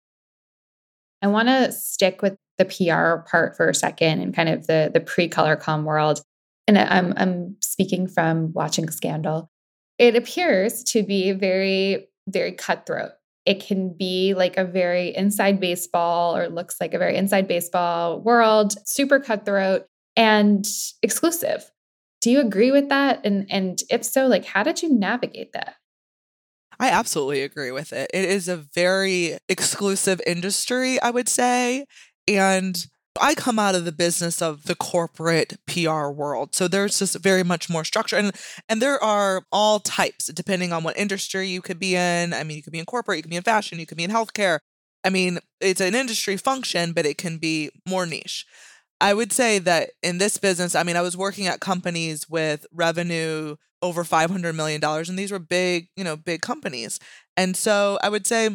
I 1.22 1.28
want 1.28 1.48
to 1.48 1.72
stick 1.72 2.20
with 2.20 2.36
the 2.58 2.66
PR 2.66 3.26
part 3.28 3.56
for 3.56 3.68
a 3.68 3.74
second 3.74 4.20
and 4.20 4.34
kind 4.34 4.48
of 4.48 4.66
the 4.66 4.90
the 4.92 5.00
pre-ColorComm 5.00 5.84
world. 5.84 6.20
And 6.68 6.78
I'm 6.78 7.14
I'm 7.16 7.56
speaking 7.60 8.08
from 8.08 8.52
watching 8.52 8.90
Scandal. 8.90 9.50
It 9.98 10.16
appears 10.16 10.82
to 10.84 11.02
be 11.02 11.32
very 11.32 12.08
very 12.28 12.52
cutthroat. 12.52 13.12
It 13.44 13.64
can 13.64 13.94
be 13.96 14.34
like 14.34 14.56
a 14.56 14.64
very 14.64 15.14
inside 15.14 15.60
baseball 15.60 16.36
or 16.36 16.48
looks 16.48 16.76
like 16.80 16.94
a 16.94 16.98
very 16.98 17.16
inside 17.16 17.46
baseball 17.46 18.20
world, 18.20 18.74
super 18.86 19.20
cutthroat 19.20 19.86
and 20.16 20.66
exclusive. 21.02 21.70
Do 22.20 22.30
you 22.30 22.40
agree 22.40 22.72
with 22.72 22.88
that? 22.88 23.24
And 23.24 23.46
and 23.50 23.80
if 23.90 24.04
so, 24.04 24.26
like 24.26 24.44
how 24.44 24.62
did 24.62 24.82
you 24.82 24.92
navigate 24.92 25.52
that? 25.52 25.76
I 26.78 26.90
absolutely 26.90 27.42
agree 27.42 27.70
with 27.70 27.92
it. 27.92 28.10
It 28.12 28.24
is 28.24 28.48
a 28.48 28.56
very 28.56 29.38
exclusive 29.48 30.20
industry, 30.26 31.00
I 31.00 31.10
would 31.10 31.28
say. 31.28 31.86
And 32.28 32.84
I 33.20 33.34
come 33.34 33.58
out 33.58 33.74
of 33.74 33.84
the 33.84 33.92
business 33.92 34.42
of 34.42 34.64
the 34.64 34.74
corporate 34.74 35.58
PR 35.66 36.08
world. 36.08 36.54
So 36.54 36.68
there's 36.68 36.98
just 36.98 37.18
very 37.18 37.42
much 37.42 37.68
more 37.70 37.84
structure 37.84 38.16
and 38.16 38.32
and 38.68 38.82
there 38.82 39.02
are 39.02 39.42
all 39.52 39.80
types 39.80 40.26
depending 40.26 40.72
on 40.72 40.82
what 40.82 40.98
industry 40.98 41.48
you 41.48 41.62
could 41.62 41.78
be 41.78 41.96
in. 41.96 42.32
I 42.32 42.42
mean, 42.44 42.56
you 42.56 42.62
could 42.62 42.72
be 42.72 42.78
in 42.78 42.86
corporate, 42.86 43.18
you 43.18 43.22
could 43.22 43.30
be 43.30 43.36
in 43.36 43.42
fashion, 43.42 43.78
you 43.78 43.86
could 43.86 43.98
be 43.98 44.04
in 44.04 44.10
healthcare. 44.10 44.58
I 45.04 45.10
mean, 45.10 45.38
it's 45.60 45.80
an 45.80 45.94
industry 45.94 46.36
function, 46.36 46.92
but 46.92 47.06
it 47.06 47.16
can 47.16 47.38
be 47.38 47.70
more 47.88 48.06
niche. 48.06 48.44
I 49.00 49.14
would 49.14 49.32
say 49.32 49.58
that 49.60 49.90
in 50.02 50.18
this 50.18 50.38
business, 50.38 50.74
I 50.74 50.82
mean, 50.82 50.96
I 50.96 51.02
was 51.02 51.16
working 51.16 51.46
at 51.46 51.60
companies 51.60 52.28
with 52.28 52.66
revenue 52.72 53.56
over 53.82 54.04
$500 54.04 54.54
million, 54.54 54.82
and 54.82 55.18
these 55.18 55.30
were 55.30 55.38
big, 55.38 55.88
you 55.96 56.02
know, 56.02 56.16
big 56.16 56.40
companies. 56.40 56.98
And 57.36 57.56
so 57.56 57.98
I 58.02 58.08
would 58.08 58.26
say 58.26 58.48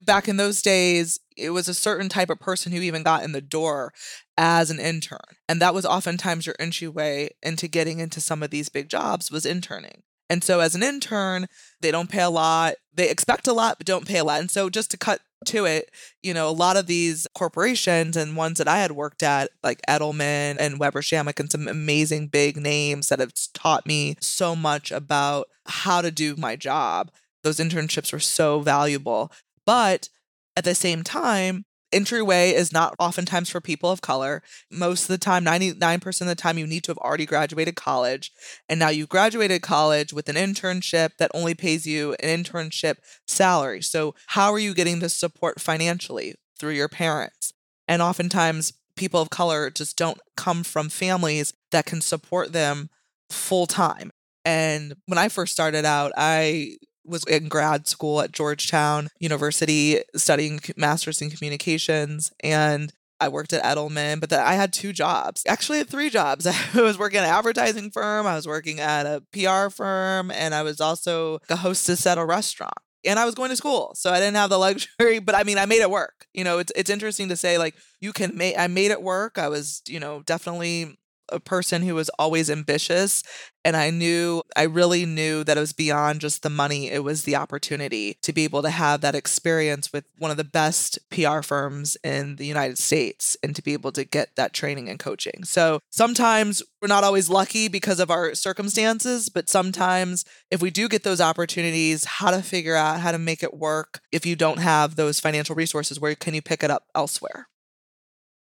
back 0.00 0.28
in 0.28 0.38
those 0.38 0.62
days, 0.62 1.20
it 1.36 1.50
was 1.50 1.68
a 1.68 1.74
certain 1.74 2.08
type 2.08 2.30
of 2.30 2.40
person 2.40 2.72
who 2.72 2.80
even 2.80 3.02
got 3.02 3.24
in 3.24 3.32
the 3.32 3.40
door 3.40 3.92
as 4.36 4.70
an 4.70 4.80
intern. 4.80 5.18
And 5.48 5.60
that 5.60 5.74
was 5.74 5.86
oftentimes 5.86 6.46
your 6.46 6.56
entryway 6.58 7.30
into 7.42 7.68
getting 7.68 7.98
into 7.98 8.20
some 8.20 8.42
of 8.42 8.50
these 8.50 8.68
big 8.68 8.88
jobs 8.88 9.30
was 9.30 9.46
interning. 9.46 10.02
And 10.30 10.42
so 10.42 10.60
as 10.60 10.74
an 10.74 10.82
intern, 10.82 11.46
they 11.80 11.90
don't 11.90 12.08
pay 12.08 12.22
a 12.22 12.30
lot. 12.30 12.74
They 12.94 13.10
expect 13.10 13.46
a 13.46 13.52
lot, 13.52 13.76
but 13.78 13.86
don't 13.86 14.08
pay 14.08 14.18
a 14.18 14.24
lot. 14.24 14.40
And 14.40 14.50
so 14.50 14.70
just 14.70 14.90
to 14.92 14.96
cut 14.96 15.20
to 15.46 15.66
it, 15.66 15.90
you 16.22 16.32
know, 16.32 16.48
a 16.48 16.50
lot 16.50 16.76
of 16.78 16.86
these 16.86 17.26
corporations 17.34 18.16
and 18.16 18.36
ones 18.36 18.58
that 18.58 18.68
I 18.68 18.78
had 18.78 18.92
worked 18.92 19.22
at, 19.22 19.50
like 19.62 19.82
Edelman 19.88 20.56
and 20.58 20.78
Weber 20.78 21.02
Shandwick, 21.02 21.38
and 21.38 21.50
some 21.52 21.68
amazing 21.68 22.28
big 22.28 22.56
names 22.56 23.08
that 23.08 23.18
have 23.18 23.34
taught 23.52 23.86
me 23.86 24.16
so 24.20 24.56
much 24.56 24.90
about 24.90 25.48
how 25.66 26.00
to 26.00 26.10
do 26.10 26.34
my 26.36 26.56
job. 26.56 27.10
Those 27.42 27.58
internships 27.58 28.12
were 28.12 28.20
so 28.20 28.60
valuable. 28.60 29.30
But 29.66 30.08
at 30.56 30.64
the 30.64 30.74
same 30.74 31.02
time, 31.02 31.64
entryway 31.92 32.50
is 32.50 32.72
not 32.72 32.94
oftentimes 32.98 33.50
for 33.50 33.60
people 33.60 33.90
of 33.90 34.00
color. 34.00 34.42
Most 34.70 35.02
of 35.02 35.08
the 35.08 35.18
time, 35.18 35.44
99% 35.44 36.20
of 36.20 36.26
the 36.26 36.34
time, 36.34 36.58
you 36.58 36.66
need 36.66 36.84
to 36.84 36.90
have 36.90 36.98
already 36.98 37.26
graduated 37.26 37.76
college. 37.76 38.32
And 38.68 38.80
now 38.80 38.88
you've 38.88 39.08
graduated 39.08 39.62
college 39.62 40.12
with 40.12 40.28
an 40.28 40.36
internship 40.36 41.10
that 41.18 41.30
only 41.34 41.54
pays 41.54 41.86
you 41.86 42.14
an 42.20 42.44
internship 42.44 42.96
salary. 43.26 43.82
So, 43.82 44.14
how 44.28 44.52
are 44.52 44.58
you 44.58 44.74
getting 44.74 45.00
the 45.00 45.08
support 45.08 45.60
financially? 45.60 46.34
Through 46.58 46.72
your 46.72 46.88
parents. 46.88 47.52
And 47.88 48.00
oftentimes, 48.00 48.72
people 48.96 49.20
of 49.20 49.30
color 49.30 49.70
just 49.70 49.96
don't 49.96 50.20
come 50.36 50.62
from 50.62 50.88
families 50.88 51.52
that 51.72 51.86
can 51.86 52.00
support 52.00 52.52
them 52.52 52.88
full 53.30 53.66
time. 53.66 54.12
And 54.44 54.94
when 55.06 55.18
I 55.18 55.28
first 55.28 55.52
started 55.52 55.84
out, 55.84 56.12
I 56.16 56.76
was 57.04 57.24
in 57.24 57.48
grad 57.48 57.88
school 57.88 58.20
at 58.20 58.32
Georgetown 58.32 59.08
University 59.18 60.00
studying 60.14 60.60
masters 60.76 61.20
in 61.20 61.30
communications 61.30 62.32
and 62.40 62.92
I 63.22 63.28
worked 63.28 63.52
at 63.52 63.62
Edelman, 63.62 64.18
but 64.18 64.32
I 64.32 64.54
had 64.54 64.72
two 64.72 64.92
jobs. 64.92 65.44
Actually, 65.46 65.78
had 65.78 65.88
three 65.88 66.10
jobs. 66.10 66.44
I 66.74 66.80
was 66.82 66.98
working 66.98 67.20
at 67.20 67.24
an 67.24 67.30
advertising 67.30 67.92
firm, 67.92 68.26
I 68.26 68.34
was 68.34 68.48
working 68.48 68.80
at 68.80 69.06
a 69.06 69.22
PR 69.32 69.70
firm, 69.70 70.32
and 70.32 70.52
I 70.52 70.64
was 70.64 70.80
also 70.80 71.38
a 71.48 71.54
hostess 71.54 72.04
at 72.04 72.18
a 72.18 72.24
restaurant. 72.24 72.74
And 73.04 73.20
I 73.20 73.24
was 73.24 73.36
going 73.36 73.50
to 73.50 73.56
school, 73.56 73.92
so 73.94 74.10
I 74.10 74.18
didn't 74.18 74.36
have 74.36 74.50
the 74.50 74.58
luxury. 74.58 75.20
But 75.20 75.36
I 75.36 75.44
mean, 75.44 75.56
I 75.56 75.66
made 75.66 75.82
it 75.82 75.90
work. 75.90 76.26
You 76.34 76.42
know, 76.42 76.58
it's 76.58 76.72
it's 76.74 76.90
interesting 76.90 77.28
to 77.28 77.36
say 77.36 77.58
like 77.58 77.76
you 78.00 78.12
can 78.12 78.36
make. 78.36 78.58
I 78.58 78.66
made 78.66 78.90
it 78.90 79.02
work. 79.02 79.38
I 79.38 79.48
was, 79.48 79.82
you 79.86 80.00
know, 80.00 80.22
definitely 80.26 80.98
a 81.28 81.40
person 81.40 81.82
who 81.82 81.94
was 81.94 82.10
always 82.18 82.50
ambitious. 82.50 83.22
And 83.64 83.76
I 83.76 83.90
knew, 83.90 84.42
I 84.56 84.64
really 84.64 85.06
knew 85.06 85.44
that 85.44 85.56
it 85.56 85.60
was 85.60 85.72
beyond 85.72 86.20
just 86.20 86.42
the 86.42 86.50
money. 86.50 86.90
It 86.90 87.04
was 87.04 87.22
the 87.22 87.36
opportunity 87.36 88.16
to 88.22 88.32
be 88.32 88.44
able 88.44 88.62
to 88.62 88.70
have 88.70 89.00
that 89.02 89.14
experience 89.14 89.92
with 89.92 90.04
one 90.18 90.32
of 90.32 90.36
the 90.36 90.44
best 90.44 90.98
PR 91.10 91.42
firms 91.42 91.96
in 92.02 92.36
the 92.36 92.46
United 92.46 92.78
States 92.78 93.36
and 93.42 93.54
to 93.54 93.62
be 93.62 93.72
able 93.72 93.92
to 93.92 94.04
get 94.04 94.34
that 94.36 94.52
training 94.52 94.88
and 94.88 94.98
coaching. 94.98 95.44
So 95.44 95.78
sometimes 95.90 96.62
we're 96.80 96.88
not 96.88 97.04
always 97.04 97.30
lucky 97.30 97.68
because 97.68 98.00
of 98.00 98.10
our 98.10 98.34
circumstances, 98.34 99.28
but 99.28 99.48
sometimes 99.48 100.24
if 100.50 100.60
we 100.60 100.70
do 100.70 100.88
get 100.88 101.04
those 101.04 101.20
opportunities, 101.20 102.04
how 102.04 102.32
to 102.32 102.42
figure 102.42 102.74
out 102.74 103.00
how 103.00 103.12
to 103.12 103.18
make 103.18 103.44
it 103.44 103.54
work 103.54 104.00
if 104.10 104.26
you 104.26 104.34
don't 104.34 104.58
have 104.58 104.96
those 104.96 105.20
financial 105.20 105.54
resources, 105.54 106.00
where 106.00 106.16
can 106.16 106.34
you 106.34 106.42
pick 106.42 106.64
it 106.64 106.70
up 106.70 106.86
elsewhere? 106.96 107.46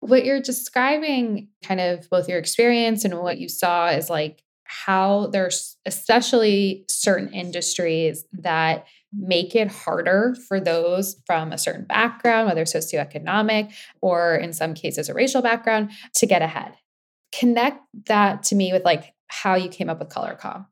What 0.02 0.26
you're 0.26 0.42
describing, 0.42 1.50
kind 1.64 1.80
of 1.80 2.10
both 2.10 2.30
your 2.30 2.40
experience 2.40 3.04
and 3.04 3.20
what 3.20 3.38
you 3.38 3.50
saw, 3.50 3.90
is 3.90 4.10
like 4.10 4.44
how 4.64 5.28
there's 5.28 5.78
especially 5.86 6.86
certain 6.88 7.34
industries 7.34 8.24
that 8.34 8.86
make 9.12 9.56
it 9.56 9.68
harder 9.68 10.36
for 10.48 10.60
those 10.60 11.20
from 11.26 11.52
a 11.52 11.58
certain 11.58 11.86
background, 11.86 12.48
whether 12.48 12.64
socioeconomic 12.64 13.74
or 14.02 14.36
in 14.36 14.54
some 14.54 14.74
cases 14.74 15.10
a 15.10 15.14
racial 15.14 15.42
background, 15.42 15.92
to 16.14 16.28
get 16.28 16.42
ahead. 16.42 16.74
Connect 17.32 17.80
that 18.06 18.44
to 18.44 18.56
me 18.56 18.72
with 18.72 18.86
like 18.86 19.14
how 19.28 19.56
you 19.56 19.70
came 19.70 19.90
up 19.90 20.00
with 20.00 20.10
Color 20.10 20.38
ColorComm. 20.42 20.68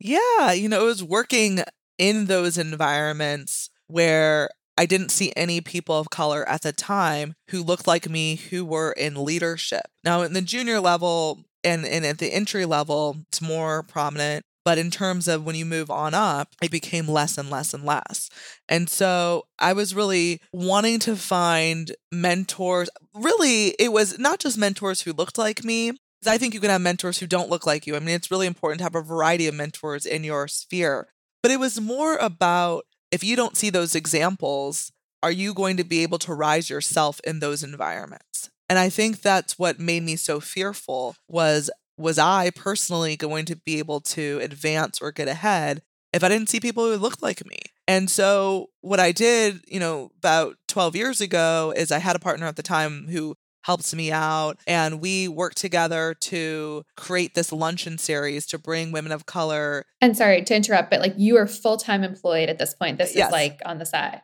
Yeah, 0.00 0.52
you 0.52 0.68
know, 0.68 0.82
it 0.82 0.86
was 0.86 1.04
working 1.04 1.60
in 1.98 2.26
those 2.26 2.58
environments 2.58 3.70
where 3.86 4.50
I 4.76 4.86
didn't 4.86 5.10
see 5.10 5.32
any 5.36 5.60
people 5.60 5.98
of 5.98 6.10
color 6.10 6.48
at 6.48 6.62
the 6.62 6.72
time 6.72 7.34
who 7.50 7.62
looked 7.62 7.86
like 7.86 8.08
me 8.08 8.36
who 8.36 8.64
were 8.64 8.92
in 8.92 9.24
leadership. 9.24 9.86
Now, 10.02 10.22
in 10.22 10.32
the 10.32 10.42
junior 10.42 10.80
level 10.80 11.44
and, 11.62 11.86
and 11.86 12.04
at 12.04 12.18
the 12.18 12.32
entry 12.32 12.64
level, 12.64 13.18
it's 13.28 13.40
more 13.40 13.82
prominent. 13.82 14.44
But 14.64 14.78
in 14.78 14.90
terms 14.90 15.28
of 15.28 15.44
when 15.44 15.56
you 15.56 15.66
move 15.66 15.90
on 15.90 16.14
up, 16.14 16.54
it 16.62 16.70
became 16.70 17.06
less 17.06 17.36
and 17.36 17.50
less 17.50 17.74
and 17.74 17.84
less. 17.84 18.30
And 18.66 18.88
so 18.88 19.44
I 19.58 19.74
was 19.74 19.94
really 19.94 20.40
wanting 20.52 20.98
to 21.00 21.16
find 21.16 21.92
mentors. 22.10 22.88
Really, 23.14 23.74
it 23.78 23.92
was 23.92 24.18
not 24.18 24.40
just 24.40 24.56
mentors 24.56 25.02
who 25.02 25.12
looked 25.12 25.36
like 25.36 25.64
me. 25.64 25.92
I 26.26 26.38
think 26.38 26.54
you 26.54 26.60
can 26.60 26.70
have 26.70 26.80
mentors 26.80 27.18
who 27.18 27.26
don't 27.26 27.50
look 27.50 27.66
like 27.66 27.86
you. 27.86 27.94
I 27.94 27.98
mean, 27.98 28.14
it's 28.14 28.30
really 28.30 28.46
important 28.46 28.78
to 28.78 28.84
have 28.84 28.94
a 28.94 29.02
variety 29.02 29.46
of 29.46 29.54
mentors 29.54 30.06
in 30.06 30.24
your 30.24 30.48
sphere. 30.48 31.08
But 31.42 31.50
it 31.50 31.60
was 31.60 31.78
more 31.78 32.16
about 32.16 32.86
if 33.14 33.22
you 33.22 33.36
don't 33.36 33.56
see 33.56 33.70
those 33.70 33.94
examples, 33.94 34.90
are 35.22 35.30
you 35.30 35.54
going 35.54 35.76
to 35.76 35.84
be 35.84 36.02
able 36.02 36.18
to 36.18 36.34
rise 36.34 36.68
yourself 36.68 37.20
in 37.22 37.38
those 37.38 37.62
environments? 37.62 38.50
And 38.68 38.76
I 38.76 38.88
think 38.88 39.22
that's 39.22 39.56
what 39.56 39.78
made 39.78 40.02
me 40.02 40.16
so 40.16 40.40
fearful 40.40 41.14
was 41.28 41.70
was 41.96 42.18
I 42.18 42.50
personally 42.50 43.16
going 43.16 43.44
to 43.44 43.54
be 43.54 43.78
able 43.78 44.00
to 44.00 44.40
advance 44.42 45.00
or 45.00 45.12
get 45.12 45.28
ahead 45.28 45.82
if 46.12 46.24
I 46.24 46.28
didn't 46.28 46.48
see 46.48 46.58
people 46.58 46.84
who 46.90 46.96
looked 46.96 47.22
like 47.22 47.46
me? 47.46 47.58
And 47.86 48.10
so 48.10 48.70
what 48.80 48.98
I 48.98 49.12
did, 49.12 49.60
you 49.68 49.78
know, 49.78 50.10
about 50.18 50.56
12 50.66 50.96
years 50.96 51.20
ago 51.20 51.72
is 51.76 51.92
I 51.92 51.98
had 51.98 52.16
a 52.16 52.20
partner 52.20 52.46
at 52.46 52.56
the 52.56 52.64
time 52.64 53.06
who 53.08 53.36
helps 53.64 53.94
me 53.94 54.12
out. 54.12 54.58
And 54.66 55.00
we 55.00 55.26
work 55.28 55.54
together 55.54 56.14
to 56.20 56.84
create 56.96 57.34
this 57.34 57.50
luncheon 57.52 57.98
series 57.98 58.46
to 58.46 58.58
bring 58.58 58.92
women 58.92 59.10
of 59.12 59.26
color. 59.26 59.84
And 60.00 60.16
sorry 60.16 60.42
to 60.42 60.54
interrupt, 60.54 60.90
but 60.90 61.00
like 61.00 61.14
you 61.16 61.36
are 61.38 61.46
full 61.46 61.76
time 61.76 62.04
employed 62.04 62.48
at 62.48 62.58
this 62.58 62.74
point. 62.74 62.98
This 62.98 63.14
Yes. 63.14 63.28
is 63.28 63.32
like 63.32 63.60
on 63.66 63.78
the 63.78 63.86
side. 63.86 64.20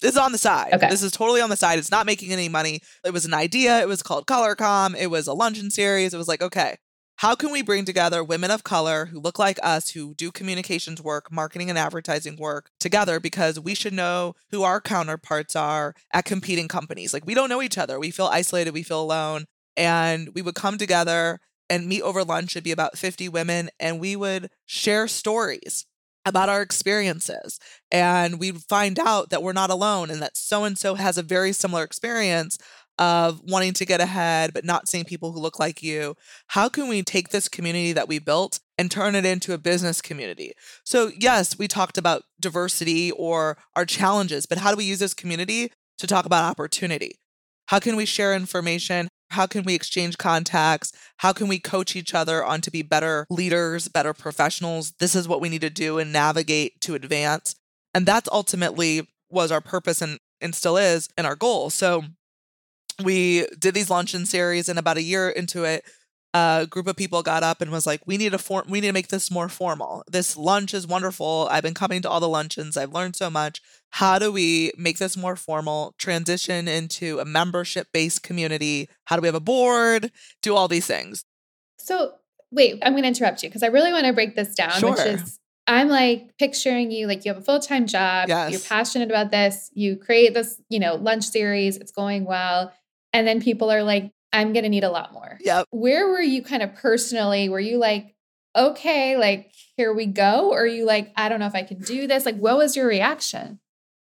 This 0.00 0.12
is 0.12 0.18
on 0.18 0.32
the 0.32 0.38
side. 0.38 0.72
Okay. 0.74 0.88
This 0.90 1.02
is 1.02 1.12
totally 1.12 1.40
on 1.40 1.50
the 1.50 1.56
side. 1.56 1.78
It's 1.78 1.90
not 1.90 2.04
making 2.04 2.32
any 2.32 2.48
money. 2.48 2.80
It 3.04 3.12
was 3.12 3.24
an 3.24 3.32
idea. 3.32 3.80
It 3.80 3.88
was 3.88 4.02
called 4.02 4.26
ColorComm. 4.26 4.96
It 4.98 5.06
was 5.06 5.26
a 5.26 5.32
luncheon 5.32 5.70
series. 5.70 6.12
It 6.12 6.18
was 6.18 6.28
like, 6.28 6.42
okay, 6.42 6.76
how 7.24 7.34
can 7.34 7.50
we 7.50 7.62
bring 7.62 7.86
together 7.86 8.22
women 8.22 8.50
of 8.50 8.64
color 8.64 9.06
who 9.06 9.18
look 9.18 9.38
like 9.38 9.58
us, 9.62 9.92
who 9.92 10.12
do 10.12 10.30
communications 10.30 11.00
work, 11.00 11.32
marketing 11.32 11.70
and 11.70 11.78
advertising 11.78 12.36
work 12.36 12.68
together? 12.78 13.18
Because 13.18 13.58
we 13.58 13.74
should 13.74 13.94
know 13.94 14.34
who 14.50 14.62
our 14.62 14.78
counterparts 14.78 15.56
are 15.56 15.94
at 16.12 16.26
competing 16.26 16.68
companies. 16.68 17.14
Like, 17.14 17.24
we 17.24 17.32
don't 17.32 17.48
know 17.48 17.62
each 17.62 17.78
other. 17.78 17.98
We 17.98 18.10
feel 18.10 18.26
isolated. 18.26 18.74
We 18.74 18.82
feel 18.82 19.00
alone. 19.00 19.46
And 19.74 20.34
we 20.34 20.42
would 20.42 20.54
come 20.54 20.76
together 20.76 21.40
and 21.70 21.88
meet 21.88 22.02
over 22.02 22.24
lunch. 22.24 22.56
It'd 22.56 22.64
be 22.64 22.72
about 22.72 22.98
50 22.98 23.30
women, 23.30 23.70
and 23.80 23.98
we 23.98 24.16
would 24.16 24.50
share 24.66 25.08
stories 25.08 25.86
about 26.26 26.48
our 26.48 26.62
experiences 26.62 27.58
and 27.92 28.38
we'd 28.38 28.62
find 28.62 28.98
out 28.98 29.30
that 29.30 29.42
we're 29.42 29.52
not 29.52 29.70
alone 29.70 30.10
and 30.10 30.22
that 30.22 30.36
so 30.36 30.64
and 30.64 30.78
so 30.78 30.94
has 30.94 31.18
a 31.18 31.22
very 31.22 31.52
similar 31.52 31.82
experience 31.82 32.56
of 32.98 33.40
wanting 33.44 33.72
to 33.72 33.84
get 33.84 34.00
ahead 34.00 34.52
but 34.54 34.64
not 34.64 34.88
seeing 34.88 35.04
people 35.04 35.32
who 35.32 35.40
look 35.40 35.58
like 35.58 35.82
you 35.82 36.14
how 36.48 36.68
can 36.68 36.88
we 36.88 37.02
take 37.02 37.30
this 37.30 37.48
community 37.48 37.92
that 37.92 38.08
we 38.08 38.18
built 38.18 38.60
and 38.78 38.90
turn 38.90 39.14
it 39.14 39.24
into 39.24 39.52
a 39.52 39.58
business 39.58 40.00
community? 40.00 40.52
So 40.84 41.10
yes 41.18 41.58
we 41.58 41.68
talked 41.68 41.98
about 41.98 42.22
diversity 42.40 43.10
or 43.12 43.56
our 43.74 43.84
challenges 43.84 44.46
but 44.46 44.58
how 44.58 44.70
do 44.70 44.76
we 44.76 44.84
use 44.84 44.98
this 44.98 45.14
community 45.14 45.72
to 45.98 46.06
talk 46.06 46.26
about 46.26 46.50
opportunity? 46.50 47.18
How 47.66 47.78
can 47.78 47.96
we 47.96 48.04
share 48.04 48.34
information? 48.34 49.08
How 49.30 49.46
can 49.46 49.64
we 49.64 49.74
exchange 49.74 50.18
contacts? 50.18 50.92
How 51.18 51.32
can 51.32 51.48
we 51.48 51.58
coach 51.58 51.96
each 51.96 52.14
other 52.14 52.44
on 52.44 52.60
to 52.60 52.70
be 52.70 52.82
better 52.82 53.26
leaders 53.30 53.88
better 53.88 54.12
professionals? 54.12 54.92
This 55.00 55.14
is 55.14 55.26
what 55.26 55.40
we 55.40 55.48
need 55.48 55.62
to 55.62 55.70
do 55.70 55.98
and 55.98 56.12
navigate 56.12 56.80
to 56.82 56.94
advance. 56.94 57.56
And 57.92 58.06
that's 58.06 58.28
ultimately 58.30 59.08
was 59.30 59.50
our 59.50 59.60
purpose 59.60 60.00
and 60.00 60.18
and 60.40 60.54
still 60.54 60.76
is 60.76 61.08
and 61.16 61.26
our 61.26 61.36
goal. 61.36 61.70
So 61.70 62.04
we 63.02 63.46
did 63.58 63.74
these 63.74 63.90
luncheon 63.90 64.26
series 64.26 64.68
and 64.68 64.78
about 64.78 64.96
a 64.96 65.02
year 65.02 65.28
into 65.28 65.64
it 65.64 65.84
a 66.34 66.66
group 66.68 66.88
of 66.88 66.96
people 66.96 67.22
got 67.22 67.44
up 67.44 67.60
and 67.60 67.70
was 67.70 67.86
like 67.86 68.00
we 68.06 68.16
need 68.16 68.32
to 68.32 68.38
form 68.38 68.64
we 68.68 68.80
need 68.80 68.88
to 68.88 68.92
make 68.92 69.08
this 69.08 69.30
more 69.30 69.48
formal. 69.48 70.02
This 70.10 70.36
lunch 70.36 70.74
is 70.74 70.84
wonderful. 70.86 71.46
I've 71.50 71.62
been 71.62 71.74
coming 71.74 72.02
to 72.02 72.10
all 72.10 72.18
the 72.18 72.28
luncheons. 72.28 72.76
I've 72.76 72.92
learned 72.92 73.14
so 73.14 73.30
much. 73.30 73.62
How 73.90 74.18
do 74.18 74.32
we 74.32 74.72
make 74.76 74.98
this 74.98 75.16
more 75.16 75.36
formal? 75.36 75.94
Transition 75.96 76.66
into 76.66 77.20
a 77.20 77.24
membership 77.24 77.86
based 77.92 78.24
community. 78.24 78.88
How 79.04 79.14
do 79.14 79.22
we 79.22 79.28
have 79.28 79.36
a 79.36 79.40
board? 79.40 80.10
Do 80.42 80.56
all 80.56 80.66
these 80.66 80.86
things. 80.86 81.24
So 81.78 82.14
wait, 82.50 82.80
I'm 82.82 82.94
going 82.94 83.02
to 83.02 83.08
interrupt 83.08 83.44
you 83.44 83.48
because 83.48 83.62
I 83.62 83.68
really 83.68 83.92
want 83.92 84.06
to 84.06 84.12
break 84.12 84.34
this 84.34 84.54
down, 84.56 84.82
which 84.82 84.98
is 85.06 85.38
I'm 85.68 85.88
like 85.88 86.36
picturing 86.38 86.90
you 86.90 87.06
like 87.06 87.24
you 87.24 87.32
have 87.32 87.40
a 87.40 87.44
full 87.44 87.60
time 87.60 87.86
job, 87.86 88.28
Yes. 88.28 88.50
you're 88.50 88.60
passionate 88.60 89.08
about 89.08 89.30
this, 89.30 89.70
you 89.72 89.96
create 89.96 90.34
this, 90.34 90.60
you 90.68 90.80
know, 90.80 90.96
lunch 90.96 91.24
series, 91.24 91.76
it's 91.76 91.92
going 91.92 92.24
well, 92.24 92.72
and 93.14 93.26
then 93.26 93.40
people 93.40 93.70
are 93.70 93.82
like, 93.82 94.10
I'm 94.32 94.52
going 94.52 94.64
to 94.64 94.68
need 94.68 94.84
a 94.84 94.90
lot 94.90 95.12
more. 95.14 95.38
yep 95.40 95.66
Where 95.70 96.08
were 96.08 96.20
you 96.20 96.42
kind 96.42 96.62
of 96.62 96.74
personally? 96.74 97.48
Were 97.48 97.60
you 97.60 97.78
like, 97.78 98.14
okay, 98.56 99.16
like 99.16 99.52
here 99.76 99.94
we 99.94 100.06
go, 100.06 100.50
or 100.50 100.62
are 100.62 100.66
you 100.66 100.84
like, 100.84 101.12
I 101.16 101.28
don't 101.28 101.40
know 101.40 101.46
if 101.46 101.54
I 101.54 101.62
can 101.62 101.80
do 101.80 102.06
this? 102.06 102.26
Like, 102.26 102.36
what 102.36 102.56
was 102.56 102.76
your 102.76 102.86
reaction? 102.86 103.60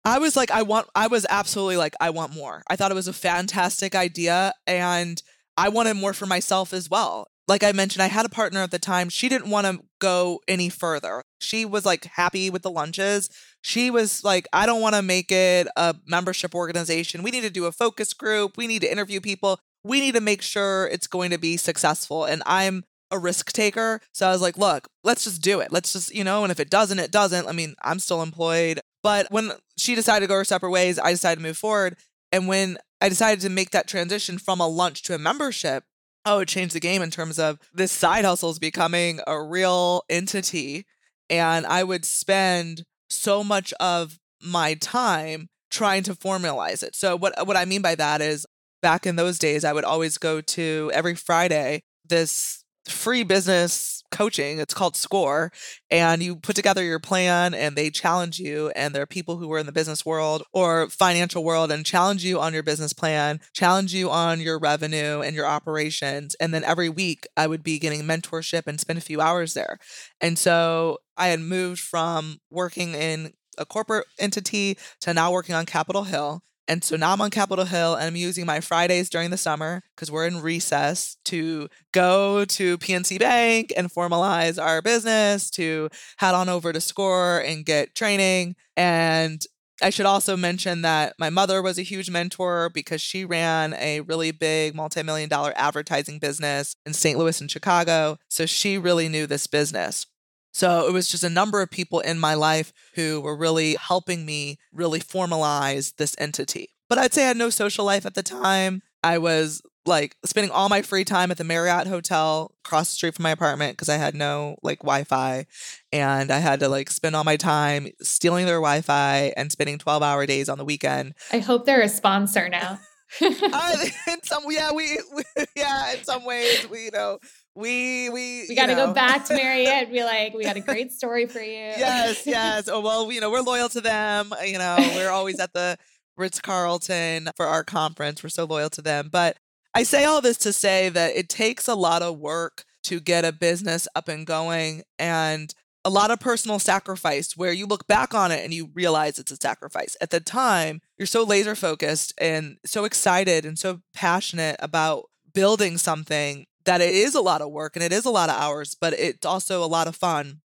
I 0.04 0.18
was 0.18 0.36
like, 0.36 0.50
I 0.50 0.62
want, 0.62 0.88
I 0.94 1.06
was 1.06 1.26
absolutely 1.28 1.76
like, 1.76 1.94
I 2.00 2.10
want 2.10 2.34
more. 2.34 2.62
I 2.68 2.74
thought 2.74 2.90
it 2.90 2.94
was 2.94 3.06
a 3.06 3.12
fantastic 3.12 3.94
idea 3.94 4.52
and 4.66 5.22
I 5.56 5.68
wanted 5.68 5.94
more 5.94 6.12
for 6.12 6.26
myself 6.26 6.72
as 6.72 6.90
well. 6.90 7.28
Like 7.46 7.62
I 7.62 7.72
mentioned, 7.72 8.02
I 8.02 8.08
had 8.08 8.26
a 8.26 8.28
partner 8.28 8.60
at 8.60 8.70
the 8.70 8.78
time. 8.78 9.08
She 9.08 9.28
didn't 9.28 9.50
want 9.50 9.66
to 9.66 9.84
go 10.00 10.40
any 10.48 10.68
further. 10.68 11.21
She 11.42 11.64
was 11.64 11.84
like 11.84 12.04
happy 12.04 12.50
with 12.50 12.62
the 12.62 12.70
lunches. 12.70 13.28
She 13.60 13.90
was 13.90 14.24
like, 14.24 14.46
I 14.52 14.66
don't 14.66 14.80
want 14.80 14.94
to 14.94 15.02
make 15.02 15.30
it 15.30 15.68
a 15.76 15.94
membership 16.06 16.54
organization. 16.54 17.22
We 17.22 17.30
need 17.30 17.42
to 17.42 17.50
do 17.50 17.66
a 17.66 17.72
focus 17.72 18.12
group. 18.14 18.56
We 18.56 18.66
need 18.66 18.82
to 18.82 18.90
interview 18.90 19.20
people. 19.20 19.60
We 19.84 20.00
need 20.00 20.14
to 20.14 20.20
make 20.20 20.42
sure 20.42 20.86
it's 20.86 21.06
going 21.06 21.30
to 21.30 21.38
be 21.38 21.56
successful. 21.56 22.24
And 22.24 22.42
I'm 22.46 22.84
a 23.10 23.18
risk 23.18 23.52
taker. 23.52 24.00
So 24.12 24.26
I 24.26 24.30
was 24.30 24.40
like, 24.40 24.56
look, 24.56 24.88
let's 25.04 25.24
just 25.24 25.42
do 25.42 25.60
it. 25.60 25.70
Let's 25.70 25.92
just, 25.92 26.14
you 26.14 26.24
know, 26.24 26.44
and 26.44 26.50
if 26.50 26.58
it 26.58 26.70
doesn't, 26.70 26.98
it 26.98 27.10
doesn't. 27.10 27.46
I 27.46 27.52
mean, 27.52 27.74
I'm 27.82 27.98
still 27.98 28.22
employed. 28.22 28.80
But 29.02 29.26
when 29.30 29.52
she 29.76 29.94
decided 29.94 30.26
to 30.26 30.28
go 30.28 30.36
her 30.36 30.44
separate 30.44 30.70
ways, 30.70 30.98
I 30.98 31.10
decided 31.10 31.40
to 31.40 31.46
move 31.46 31.58
forward. 31.58 31.96
And 32.30 32.48
when 32.48 32.78
I 33.00 33.08
decided 33.08 33.40
to 33.42 33.50
make 33.50 33.70
that 33.72 33.88
transition 33.88 34.38
from 34.38 34.60
a 34.60 34.68
lunch 34.68 35.02
to 35.02 35.14
a 35.14 35.18
membership, 35.18 35.84
oh, 36.24 36.38
it 36.38 36.48
changed 36.48 36.74
the 36.74 36.80
game 36.80 37.02
in 37.02 37.10
terms 37.10 37.38
of 37.38 37.58
this 37.74 37.92
side 37.92 38.24
hustle 38.24 38.50
is 38.50 38.58
becoming 38.58 39.20
a 39.26 39.42
real 39.42 40.04
entity. 40.08 40.86
And 41.32 41.64
I 41.64 41.82
would 41.82 42.04
spend 42.04 42.84
so 43.08 43.42
much 43.42 43.72
of 43.80 44.18
my 44.42 44.74
time 44.74 45.48
trying 45.70 46.02
to 46.02 46.14
formalize 46.14 46.82
it. 46.82 46.94
So 46.94 47.16
what 47.16 47.46
what 47.46 47.56
I 47.56 47.64
mean 47.64 47.80
by 47.80 47.94
that 47.94 48.20
is 48.20 48.46
back 48.82 49.06
in 49.06 49.16
those 49.16 49.38
days, 49.38 49.64
I 49.64 49.72
would 49.72 49.84
always 49.84 50.18
go 50.18 50.42
to 50.42 50.90
every 50.92 51.14
Friday 51.14 51.82
this 52.06 52.64
free 52.86 53.22
business 53.22 54.02
coaching. 54.10 54.58
It's 54.58 54.74
called 54.74 54.96
Score. 54.96 55.52
And 55.90 56.22
you 56.22 56.36
put 56.36 56.56
together 56.56 56.82
your 56.82 56.98
plan 56.98 57.54
and 57.54 57.76
they 57.76 57.90
challenge 57.90 58.38
you. 58.38 58.70
And 58.76 58.94
there 58.94 59.02
are 59.02 59.06
people 59.06 59.38
who 59.38 59.50
are 59.52 59.58
in 59.58 59.66
the 59.66 59.72
business 59.72 60.04
world 60.04 60.42
or 60.52 60.90
financial 60.90 61.44
world 61.44 61.72
and 61.72 61.86
challenge 61.86 62.24
you 62.24 62.40
on 62.40 62.52
your 62.52 62.62
business 62.62 62.92
plan, 62.92 63.40
challenge 63.54 63.94
you 63.94 64.10
on 64.10 64.40
your 64.40 64.58
revenue 64.58 65.20
and 65.20 65.34
your 65.34 65.46
operations. 65.46 66.34
And 66.40 66.52
then 66.52 66.64
every 66.64 66.88
week 66.88 67.26
I 67.36 67.46
would 67.46 67.62
be 67.62 67.78
getting 67.78 68.02
mentorship 68.02 68.64
and 68.66 68.78
spend 68.78 68.98
a 68.98 69.02
few 69.02 69.20
hours 69.20 69.54
there. 69.54 69.78
And 70.20 70.38
so 70.38 70.98
I 71.16 71.28
had 71.28 71.40
moved 71.40 71.80
from 71.80 72.38
working 72.50 72.94
in 72.94 73.32
a 73.58 73.66
corporate 73.66 74.06
entity 74.18 74.78
to 75.00 75.14
now 75.14 75.32
working 75.32 75.54
on 75.54 75.66
Capitol 75.66 76.04
Hill. 76.04 76.42
And 76.68 76.82
so 76.84 76.96
now 76.96 77.12
I'm 77.12 77.20
on 77.20 77.30
Capitol 77.30 77.64
Hill 77.64 77.94
and 77.96 78.06
I'm 78.06 78.16
using 78.16 78.46
my 78.46 78.60
Fridays 78.60 79.10
during 79.10 79.30
the 79.30 79.36
summer 79.36 79.82
because 79.94 80.10
we're 80.10 80.26
in 80.26 80.40
recess 80.40 81.16
to 81.26 81.68
go 81.92 82.44
to 82.44 82.78
PNC 82.78 83.18
Bank 83.18 83.72
and 83.76 83.92
formalize 83.92 84.62
our 84.62 84.80
business, 84.80 85.50
to 85.50 85.88
head 86.18 86.34
on 86.34 86.48
over 86.48 86.72
to 86.72 86.80
SCORE 86.80 87.40
and 87.40 87.66
get 87.66 87.94
training. 87.94 88.54
And 88.76 89.44
I 89.82 89.90
should 89.90 90.06
also 90.06 90.36
mention 90.36 90.82
that 90.82 91.14
my 91.18 91.28
mother 91.28 91.60
was 91.60 91.78
a 91.78 91.82
huge 91.82 92.08
mentor 92.08 92.70
because 92.72 93.00
she 93.00 93.24
ran 93.24 93.74
a 93.74 94.00
really 94.00 94.30
big 94.30 94.76
multi 94.76 95.02
million 95.02 95.28
dollar 95.28 95.52
advertising 95.56 96.20
business 96.20 96.76
in 96.86 96.92
St. 96.92 97.18
Louis 97.18 97.40
and 97.40 97.50
Chicago. 97.50 98.18
So 98.28 98.46
she 98.46 98.78
really 98.78 99.08
knew 99.08 99.26
this 99.26 99.48
business. 99.48 100.06
So 100.52 100.86
it 100.86 100.92
was 100.92 101.08
just 101.08 101.24
a 101.24 101.30
number 101.30 101.62
of 101.62 101.70
people 101.70 102.00
in 102.00 102.18
my 102.18 102.34
life 102.34 102.72
who 102.94 103.20
were 103.20 103.36
really 103.36 103.74
helping 103.74 104.24
me 104.26 104.58
really 104.72 105.00
formalize 105.00 105.96
this 105.96 106.14
entity. 106.18 106.70
But 106.88 106.98
I'd 106.98 107.14
say 107.14 107.24
I 107.24 107.28
had 107.28 107.36
no 107.36 107.50
social 107.50 107.84
life 107.84 108.04
at 108.04 108.14
the 108.14 108.22
time. 108.22 108.82
I 109.02 109.18
was 109.18 109.62
like 109.84 110.16
spending 110.24 110.50
all 110.50 110.68
my 110.68 110.82
free 110.82 111.04
time 111.04 111.30
at 111.30 111.38
the 111.38 111.44
Marriott 111.44 111.86
Hotel 111.86 112.54
across 112.64 112.90
the 112.90 112.94
street 112.94 113.14
from 113.14 113.24
my 113.24 113.30
apartment 113.30 113.72
because 113.72 113.88
I 113.88 113.96
had 113.96 114.14
no 114.14 114.56
like 114.62 114.80
Wi 114.80 115.04
Fi. 115.04 115.46
And 115.92 116.30
I 116.30 116.38
had 116.38 116.60
to 116.60 116.68
like 116.68 116.90
spend 116.90 117.16
all 117.16 117.24
my 117.24 117.36
time 117.36 117.88
stealing 118.00 118.46
their 118.46 118.60
Wi 118.60 118.82
Fi 118.82 119.32
and 119.36 119.50
spending 119.50 119.78
12 119.78 120.02
hour 120.02 120.26
days 120.26 120.48
on 120.48 120.58
the 120.58 120.64
weekend. 120.64 121.14
I 121.32 121.38
hope 121.38 121.64
they're 121.64 121.80
a 121.80 121.88
sponsor 121.88 122.48
now. 122.48 122.78
Uh, 123.54 123.76
in 124.08 124.22
some, 124.22 124.44
yeah, 124.48 124.72
we, 124.72 124.98
we, 125.14 125.22
yeah, 125.56 125.92
in 125.92 126.04
some 126.04 126.24
ways, 126.24 126.68
we, 126.70 126.86
you 126.86 126.90
know, 126.90 127.18
we, 127.54 128.08
we, 128.08 128.46
we 128.48 128.54
got 128.54 128.66
to 128.66 128.72
you 128.72 128.76
know. 128.76 128.86
go 128.86 128.94
back 128.94 129.24
to 129.26 129.34
Marriott 129.34 129.84
and 129.84 129.92
be 129.92 130.02
like, 130.02 130.32
we 130.34 130.44
got 130.44 130.56
a 130.56 130.60
great 130.60 130.90
story 130.90 131.26
for 131.26 131.40
you. 131.40 131.52
yes, 131.52 132.26
yes. 132.26 132.68
Oh 132.68 132.80
well, 132.80 133.12
you 133.12 133.20
know, 133.20 133.30
we're 133.30 133.42
loyal 133.42 133.68
to 133.70 133.80
them. 133.80 134.32
You 134.44 134.58
know, 134.58 134.76
we're 134.94 135.10
always 135.10 135.38
at 135.38 135.52
the 135.52 135.76
Ritz 136.16 136.40
Carlton 136.40 137.28
for 137.36 137.46
our 137.46 137.64
conference. 137.64 138.22
We're 138.22 138.30
so 138.30 138.44
loyal 138.44 138.70
to 138.70 138.82
them. 138.82 139.10
But 139.12 139.36
I 139.74 139.82
say 139.82 140.04
all 140.04 140.20
this 140.20 140.38
to 140.38 140.52
say 140.52 140.88
that 140.88 141.14
it 141.14 141.28
takes 141.28 141.68
a 141.68 141.74
lot 141.74 142.02
of 142.02 142.18
work 142.18 142.64
to 142.84 143.00
get 143.00 143.24
a 143.24 143.32
business 143.32 143.86
up 143.94 144.08
and 144.08 144.26
going 144.26 144.82
and 144.98 145.54
a 145.84 145.90
lot 145.90 146.10
of 146.10 146.20
personal 146.20 146.58
sacrifice 146.58 147.36
where 147.36 147.52
you 147.52 147.66
look 147.66 147.86
back 147.86 148.14
on 148.14 148.30
it 148.30 148.44
and 148.44 148.54
you 148.54 148.70
realize 148.74 149.18
it's 149.18 149.32
a 149.32 149.36
sacrifice. 149.36 149.96
At 150.00 150.10
the 150.10 150.20
time, 150.20 150.80
you're 150.96 151.06
so 151.06 151.24
laser 151.24 151.54
focused 151.54 152.14
and 152.18 152.58
so 152.64 152.84
excited 152.84 153.44
and 153.44 153.58
so 153.58 153.80
passionate 153.92 154.56
about 154.60 155.06
building 155.34 155.78
something 155.78 156.46
that 156.64 156.80
it 156.80 156.94
is 156.94 157.14
a 157.14 157.20
lot 157.20 157.40
of 157.40 157.50
work 157.50 157.74
and 157.74 157.82
it 157.84 157.92
is 157.92 158.04
a 158.04 158.10
lot 158.10 158.30
of 158.30 158.36
hours, 158.36 158.76
but 158.80 158.92
it's 158.94 159.26
also 159.26 159.64
a 159.64 159.66
lot 159.66 159.88
of 159.88 159.96
fun. 159.96 160.40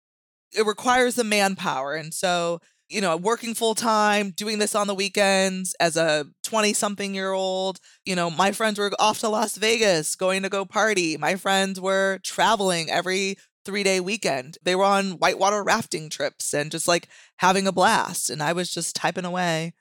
It 0.51 0.65
requires 0.65 1.15
the 1.15 1.23
manpower. 1.23 1.95
And 1.95 2.13
so, 2.13 2.59
you 2.87 3.01
know, 3.01 3.17
working 3.17 3.55
full 3.55 3.73
time, 3.73 4.29
doing 4.29 4.59
this 4.59 4.75
on 4.75 4.85
the 4.85 4.93
weekends 4.93 5.73
as 5.79 5.97
a 5.97 6.27
20 6.43 6.73
something 6.73 7.15
year 7.15 7.31
old, 7.31 7.79
you 8.05 8.15
know, 8.15 8.29
my 8.29 8.51
friends 8.51 8.77
were 8.77 8.91
off 8.99 9.19
to 9.19 9.29
Las 9.29 9.57
Vegas 9.57 10.15
going 10.15 10.43
to 10.43 10.49
go 10.49 10.63
party. 10.63 11.17
My 11.17 11.35
friends 11.35 11.81
were 11.81 12.19
traveling 12.23 12.91
every 12.91 13.37
three 13.65 13.83
day 13.83 13.99
weekend. 13.99 14.57
They 14.63 14.75
were 14.75 14.83
on 14.83 15.11
whitewater 15.11 15.63
rafting 15.63 16.09
trips 16.09 16.53
and 16.53 16.71
just 16.71 16.87
like 16.87 17.07
having 17.37 17.67
a 17.67 17.71
blast. 17.71 18.29
And 18.29 18.41
I 18.41 18.53
was 18.53 18.73
just 18.73 18.95
typing 18.95 19.25
away 19.25 19.73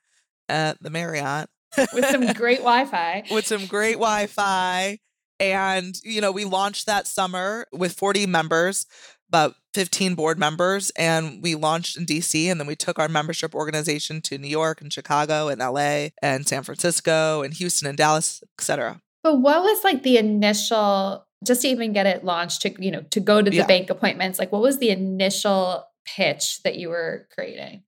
at 0.49 0.83
the 0.83 0.91
Marriott 0.91 1.49
with 1.93 2.07
some 2.07 2.27
great 2.35 2.59
Wi-Fi. 2.59 3.25
with 3.31 3.47
some 3.47 3.67
great 3.67 3.95
Wi-Fi. 3.95 4.99
And, 5.41 5.95
you 6.05 6.21
know, 6.21 6.31
we 6.31 6.45
launched 6.45 6.87
that 6.87 7.07
summer 7.09 7.67
with 7.73 7.95
40 7.95 8.27
members, 8.27 8.87
about 9.29 9.55
15 9.75 10.15
board 10.15 10.39
members, 10.39 10.91
and 10.91 11.43
we 11.43 11.57
launched 11.57 11.97
in 11.97 12.07
DC. 12.07 12.47
And 12.47 12.61
then 12.61 12.67
we 12.69 12.77
took 12.77 12.99
our 12.99 13.09
membership 13.09 13.53
organization 13.55 14.21
to 14.23 14.39
New 14.39 14.47
York 14.49 14.81
and 14.81 14.93
Chicago 14.93 15.49
and 15.49 15.59
LA 15.61 16.09
and 16.23 16.47
San 16.47 16.63
Francisco 16.63 17.43
and 17.43 17.55
Houston 17.55 17.89
and 17.89 17.99
Dallas, 17.99 18.45
et 18.59 18.63
cetera. 18.63 19.01
But 19.25 19.37
what 19.41 19.63
was 19.63 19.83
like 19.83 20.03
the 20.05 20.19
initial, 20.19 21.27
just 21.43 21.63
to 21.63 21.69
even 21.69 21.93
get 21.93 22.07
it 22.07 22.25
launched 22.25 22.63
to, 22.63 22.83
you 22.83 22.91
know, 22.91 23.03
to 23.11 23.21
go 23.21 23.43
to 23.43 23.51
the 23.51 23.57
Yeah. 23.59 23.67
bank 23.67 23.91
appointments, 23.91 24.39
like 24.39 24.53
what 24.53 24.63
was 24.63 24.79
the 24.79 24.91
initial 24.91 25.85
pitch 26.05 26.63
that 26.63 26.77
you 26.77 26.89
were 26.89 27.29
creating? 27.35 27.83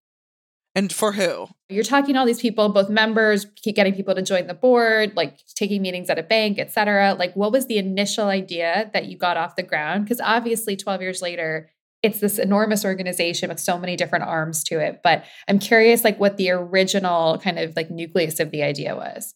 And 0.76 0.92
for 0.92 1.12
who? 1.12 1.46
You're 1.68 1.84
talking 1.84 2.14
to 2.14 2.20
all 2.20 2.26
these 2.26 2.40
people, 2.40 2.68
both 2.68 2.88
members, 2.88 3.46
keep 3.56 3.76
getting 3.76 3.94
people 3.94 4.14
to 4.14 4.22
join 4.22 4.48
the 4.48 4.54
board, 4.54 5.12
like 5.14 5.38
taking 5.54 5.82
meetings 5.82 6.10
at 6.10 6.18
a 6.18 6.22
bank, 6.22 6.58
et 6.58 6.72
cetera. 6.72 7.14
Like, 7.14 7.34
what 7.34 7.52
was 7.52 7.66
the 7.68 7.78
initial 7.78 8.26
idea 8.26 8.90
that 8.92 9.04
you 9.06 9.16
got 9.16 9.36
off 9.36 9.54
the 9.54 9.62
ground? 9.62 10.04
Because 10.04 10.20
obviously, 10.20 10.76
12 10.76 11.00
years 11.00 11.22
later, 11.22 11.70
it's 12.02 12.18
this 12.18 12.38
enormous 12.40 12.84
organization 12.84 13.48
with 13.50 13.60
so 13.60 13.78
many 13.78 13.94
different 13.94 14.24
arms 14.24 14.64
to 14.64 14.80
it. 14.80 15.00
But 15.04 15.24
I'm 15.46 15.60
curious, 15.60 16.02
like, 16.02 16.18
what 16.18 16.38
the 16.38 16.50
original 16.50 17.38
kind 17.38 17.58
of 17.60 17.76
like 17.76 17.90
nucleus 17.90 18.40
of 18.40 18.50
the 18.50 18.64
idea 18.64 18.96
was. 18.96 19.32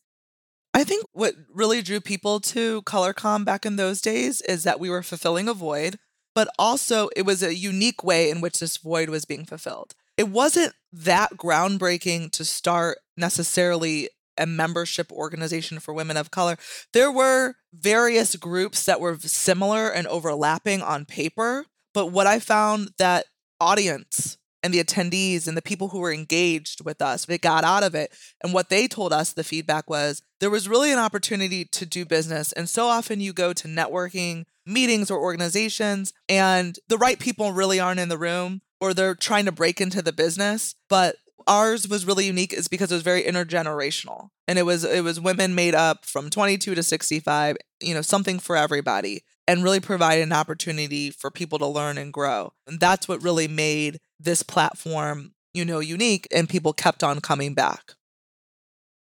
I 0.74 0.85
think 0.85 1.07
what 1.12 1.35
really 1.52 1.83
drew 1.83 2.00
people 2.00 2.40
to 2.40 2.83
ColorComm 2.83 3.44
back 3.44 3.66
in 3.66 3.76
those 3.76 4.00
days 4.00 4.40
is 4.42 4.64
that 4.64 4.81
we 4.81 4.90
were 4.90 5.02
fulfilling 5.02 5.48
a 5.48 5.54
void, 5.54 5.98
but 6.35 6.48
also 6.59 7.09
it 7.16 7.22
was 7.22 7.42
a 7.42 7.54
unique 7.54 8.04
way 8.04 8.31
in 8.31 8.40
which 8.40 8.61
this 8.61 8.76
void 8.76 9.09
was 9.09 9.24
being 9.24 9.44
fulfilled. 9.44 9.94
It 10.16 10.28
wasn't 10.28 10.74
that 10.92 11.37
groundbreaking 11.37 12.33
to 12.33 12.44
start 12.44 12.98
necessarily 13.16 14.09
a 14.37 14.46
membership 14.46 15.11
organization 15.11 15.81
for 15.81 15.92
women 15.92 16.16
of 16.16 16.31
color. 16.31 16.57
There 16.92 17.11
were 17.11 17.54
various 17.72 18.37
groups 18.37 18.85
that 18.85 19.00
were 19.00 19.18
similar 19.18 19.88
and 19.88 20.07
overlapping 20.07 20.81
on 20.81 21.04
paper, 21.04 21.66
but 21.92 22.07
what 22.07 22.26
I 22.26 22.38
found 22.38 22.90
that 22.98 23.26
audience 23.61 24.38
and 24.62 24.75
the 24.75 24.83
attendees 24.83 25.47
and 25.47 25.57
the 25.57 25.62
people 25.62 25.88
who 25.88 26.01
were 26.01 26.12
engaged 26.12 26.85
with 26.85 27.01
us, 27.01 27.25
they 27.25 27.38
got 27.38 27.64
out 27.64 27.83
of 27.83 27.94
it. 27.94 28.12
And 28.42 28.53
what 28.53 28.68
they 28.68 28.88
told 28.88 29.12
us, 29.12 29.33
the 29.33 29.44
feedback 29.44 29.88
was 29.88 30.23
there 30.40 30.51
was 30.51 30.68
really 30.68 30.92
an 30.92 30.99
opportunity 30.99 31.64
to 31.64 31.87
do 31.87 32.05
business. 32.05 32.53
And 32.53 32.68
so 32.68 32.87
often 32.87 33.21
you 33.21 33.33
go 33.33 33.53
to 33.53 33.68
networking 33.68 34.44
meetings 34.66 35.11
or 35.11 35.18
organizations, 35.18 36.12
and 36.29 36.79
the 36.88 36.99
right 36.99 37.18
people 37.18 37.53
really 37.53 37.81
aren't 37.81 38.01
in 38.01 38.09
the 38.09 38.18
room 38.18 38.61
or 38.81 38.94
they're 38.94 39.14
trying 39.14 39.44
to 39.47 39.53
break 39.53 39.81
into 39.81 40.03
the 40.03 40.12
business. 40.12 40.75
But 40.88 41.16
ours 41.49 41.88
was 41.88 42.05
really 42.05 42.27
unique 42.27 42.53
is 42.53 42.68
because 42.68 42.92
it 42.92 42.94
was 42.94 43.03
very 43.03 43.23
intergenerational 43.23 44.29
and 44.47 44.59
it 44.59 44.64
was 44.64 44.85
it 44.85 45.03
was 45.03 45.18
women 45.18 45.55
made 45.55 45.75
up 45.75 46.05
from 46.05 46.31
22 46.31 46.75
to 46.75 46.83
65 46.83 47.57
you 47.81 47.94
know 47.94 48.03
something 48.03 48.38
for 48.38 48.55
everybody 48.55 49.23
and 49.47 49.64
really 49.64 49.81
provide 49.81 50.21
an 50.21 50.33
opportunity 50.33 51.11
for 51.11 51.31
people 51.31 51.59
to 51.59 51.66
learn 51.66 51.97
and 51.97 52.12
grow 52.12 52.53
and 52.66 52.79
that's 52.79 53.09
what 53.09 53.23
really 53.23 53.49
made 53.49 53.99
this 54.20 54.42
platform 54.42 55.33
you 55.54 55.64
know 55.64 55.81
unique 55.81 56.26
and 56.35 56.48
people 56.48 56.72
kept 56.72 57.02
on 57.02 57.20
coming 57.20 57.54
back 57.54 57.94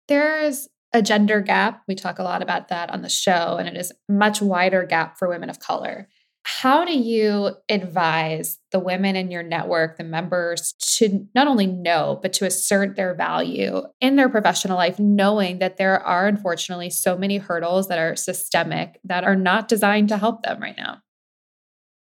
There's 0.07 0.67
a 0.93 1.01
gender 1.01 1.41
gap. 1.41 1.81
We 1.87 1.95
talk 1.95 2.19
a 2.19 2.23
lot 2.23 2.41
about 2.41 2.67
that 2.69 2.91
on 2.91 3.01
the 3.01 3.09
show, 3.09 3.57
and 3.57 3.67
it 3.67 3.75
is 3.75 3.91
a 3.91 4.11
much 4.11 4.41
wider 4.41 4.85
gap 4.85 5.17
for 5.17 5.27
women 5.27 5.49
of 5.49 5.59
color. 5.59 6.07
How 6.45 6.83
do 6.83 6.97
you 6.97 7.55
advise 7.69 8.59
the 8.71 8.79
women 8.79 9.15
in 9.15 9.31
your 9.31 9.43
network, 9.43 9.97
the 9.97 10.03
members, 10.03 10.73
to 10.97 11.25
not 11.33 11.47
only 11.47 11.67
know, 11.67 12.19
but 12.21 12.33
to 12.33 12.45
assert 12.45 12.95
their 12.95 13.15
value 13.15 13.81
in 14.01 14.17
their 14.17 14.29
professional 14.29 14.77
life, 14.77 14.99
knowing 14.99 15.59
that 15.59 15.77
there 15.77 15.99
are 15.99 16.27
unfortunately 16.27 16.89
so 16.89 17.17
many 17.17 17.37
hurdles 17.37 17.87
that 17.87 17.97
are 17.97 18.15
systemic 18.15 18.99
that 19.05 19.23
are 19.23 19.37
not 19.37 19.69
designed 19.69 20.09
to 20.09 20.17
help 20.17 20.43
them 20.43 20.61
right 20.61 20.77
now? 20.77 21.01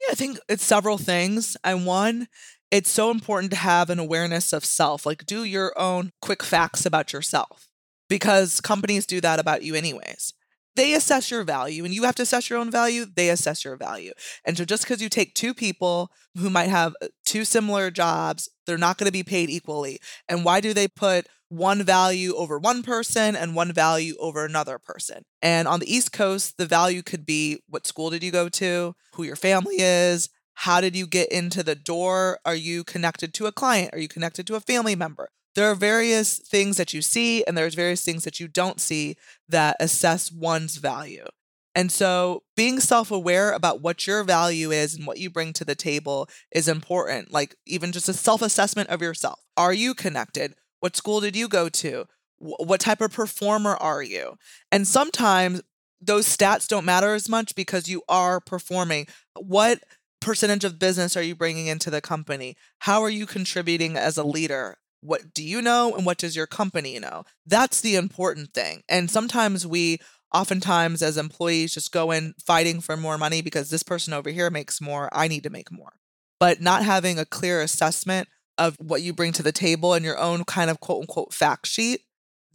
Yeah, 0.02 0.08
I 0.12 0.16
think 0.16 0.40
it's 0.50 0.66
several 0.66 0.98
things. 0.98 1.56
And 1.64 1.86
one, 1.86 2.28
it's 2.72 2.90
so 2.90 3.12
important 3.12 3.52
to 3.52 3.58
have 3.58 3.90
an 3.90 4.00
awareness 4.00 4.54
of 4.54 4.64
self. 4.64 5.06
Like, 5.06 5.26
do 5.26 5.44
your 5.44 5.78
own 5.78 6.12
quick 6.22 6.42
facts 6.42 6.86
about 6.86 7.12
yourself 7.14 7.68
because 8.10 8.62
companies 8.62 9.06
do 9.06 9.22
that 9.22 9.40
about 9.40 9.64
you, 9.64 9.76
anyways. 9.76 10.34
They 10.78 10.94
assess 10.94 11.30
your 11.30 11.44
value 11.44 11.84
and 11.84 11.94
you 11.94 12.04
have 12.04 12.16
to 12.16 12.24
assess 12.24 12.50
your 12.50 12.58
own 12.58 12.72
value. 12.72 13.06
They 13.06 13.30
assess 13.30 13.66
your 13.66 13.76
value. 13.76 14.14
And 14.46 14.58
so, 14.58 14.64
just 14.64 14.84
because 14.84 15.02
you 15.02 15.10
take 15.10 15.36
two 15.36 15.54
people 15.54 16.12
who 16.38 16.50
might 16.50 16.70
have 16.70 16.96
uh, 17.02 17.08
two 17.26 17.44
similar 17.44 17.92
jobs, 17.92 18.50
they're 18.66 18.78
not 18.78 18.98
going 18.98 19.08
to 19.08 19.12
be 19.12 19.24
paid 19.24 19.50
equally. 19.50 20.00
And 20.30 20.46
why 20.46 20.62
do 20.62 20.74
they 20.74 20.88
put 20.88 21.28
one 21.50 21.84
value 21.84 22.34
over 22.36 22.58
one 22.58 22.84
person 22.84 23.36
and 23.36 23.54
one 23.54 23.74
value 23.74 24.16
over 24.18 24.46
another 24.46 24.80
person? 24.80 25.24
And 25.42 25.68
on 25.68 25.82
the 25.82 25.94
East 25.94 26.14
Coast, 26.14 26.58
the 26.58 26.66
value 26.66 27.02
could 27.02 27.26
be 27.26 27.60
what 27.68 27.86
school 27.86 28.10
did 28.10 28.24
you 28.24 28.32
go 28.32 28.48
to, 28.48 28.96
who 29.16 29.24
your 29.24 29.36
family 29.36 29.76
is, 29.80 30.30
how 30.56 30.82
did 30.82 30.96
you 30.96 31.08
get 31.08 31.32
into 31.32 31.64
the 31.64 31.76
door? 31.76 32.40
Are 32.46 32.56
you 32.56 32.84
connected 32.84 33.34
to 33.36 33.48
a 33.48 33.52
client? 33.52 33.94
Are 33.94 34.00
you 34.00 34.08
connected 34.08 34.46
to 34.48 34.56
a 34.56 34.60
family 34.62 34.96
member? 34.96 35.30
There 35.56 35.70
are 35.70 35.76
various 35.76 36.38
things 36.38 36.78
that 36.78 36.94
you 36.94 37.02
see, 37.02 37.44
and 37.44 37.58
there's 37.58 37.76
various 37.76 38.04
things 38.04 38.24
that 38.24 38.40
you 38.40 38.48
don't 38.48 38.80
see 38.80 39.16
that 39.50 39.76
assess 39.80 40.32
one's 40.32 40.78
value. 40.78 41.26
And 41.74 41.92
so 41.92 42.44
being 42.56 42.80
self 42.80 43.12
aware 43.12 43.52
about 43.52 43.82
what 43.82 44.06
your 44.06 44.24
value 44.24 44.72
is 44.72 44.96
and 44.96 45.08
what 45.08 45.20
you 45.20 45.30
bring 45.30 45.54
to 45.54 45.66
the 45.66 45.76
table 45.76 46.28
is 46.52 46.68
important. 46.68 47.32
Like, 47.32 47.56
even 47.66 47.92
just 47.92 48.10
a 48.10 48.14
self 48.14 48.42
assessment 48.42 48.90
of 48.90 49.02
yourself. 49.02 49.40
Are 49.58 49.74
you 49.74 49.94
connected? 49.94 50.54
What 50.80 50.96
school 50.96 51.22
did 51.22 51.36
you 51.36 51.48
go 51.48 51.70
to? 51.70 52.06
What 52.40 52.82
type 52.82 53.02
of 53.02 53.14
performer 53.14 53.76
are 53.76 54.02
you? 54.02 54.36
And 54.72 54.88
sometimes 54.88 55.62
those 56.02 56.26
stats 56.26 56.68
don't 56.68 56.86
matter 56.86 57.14
as 57.14 57.30
much 57.30 57.56
because 57.56 57.88
you 57.88 58.02
are 58.10 58.40
performing. 58.40 59.08
What 59.36 59.84
percentage 60.22 60.64
of 60.64 60.80
business 60.80 61.18
are 61.18 61.24
you 61.24 61.36
bringing 61.36 61.68
into 61.68 61.90
the 61.90 62.00
company? 62.00 62.56
How 62.80 63.02
are 63.02 63.10
you 63.10 63.26
contributing 63.26 63.98
as 63.98 64.18
a 64.18 64.24
leader? 64.24 64.78
What 65.02 65.34
do 65.34 65.44
you 65.44 65.62
know 65.62 65.94
and 65.96 66.06
what 66.06 66.20
does 66.20 66.36
your 66.36 66.48
company 66.48 66.98
know? 67.00 67.24
That's 67.46 67.82
the 67.82 67.96
important 67.96 68.54
thing. 68.54 68.84
And 68.88 69.10
sometimes 69.10 69.66
we 69.68 69.98
oftentimes 70.34 71.02
as 71.02 71.18
employees 71.18 71.74
just 71.74 71.92
go 71.92 72.12
in 72.12 72.34
fighting 72.46 72.80
for 72.80 72.96
more 72.96 73.18
money 73.18 73.42
because 73.42 73.70
this 73.70 73.84
person 73.84 74.14
over 74.14 74.30
here 74.30 74.50
makes 74.50 74.80
more, 74.80 75.10
I 75.12 75.28
need 75.28 75.44
to 75.44 75.50
make 75.50 75.72
more. 75.72 75.94
But 76.40 76.62
not 76.62 76.84
having 76.84 77.20
a 77.20 77.26
clear 77.26 77.62
assessment 77.62 78.28
of 78.58 78.78
what 78.80 79.02
you 79.02 79.14
bring 79.14 79.34
to 79.34 79.44
the 79.44 79.52
table 79.52 79.94
and 79.94 80.06
your 80.06 80.18
own 80.18 80.44
kind 80.46 80.70
of 80.70 80.80
quote 80.80 81.02
unquote 81.02 81.34
fact 81.34 81.68
sheet, 81.68 82.02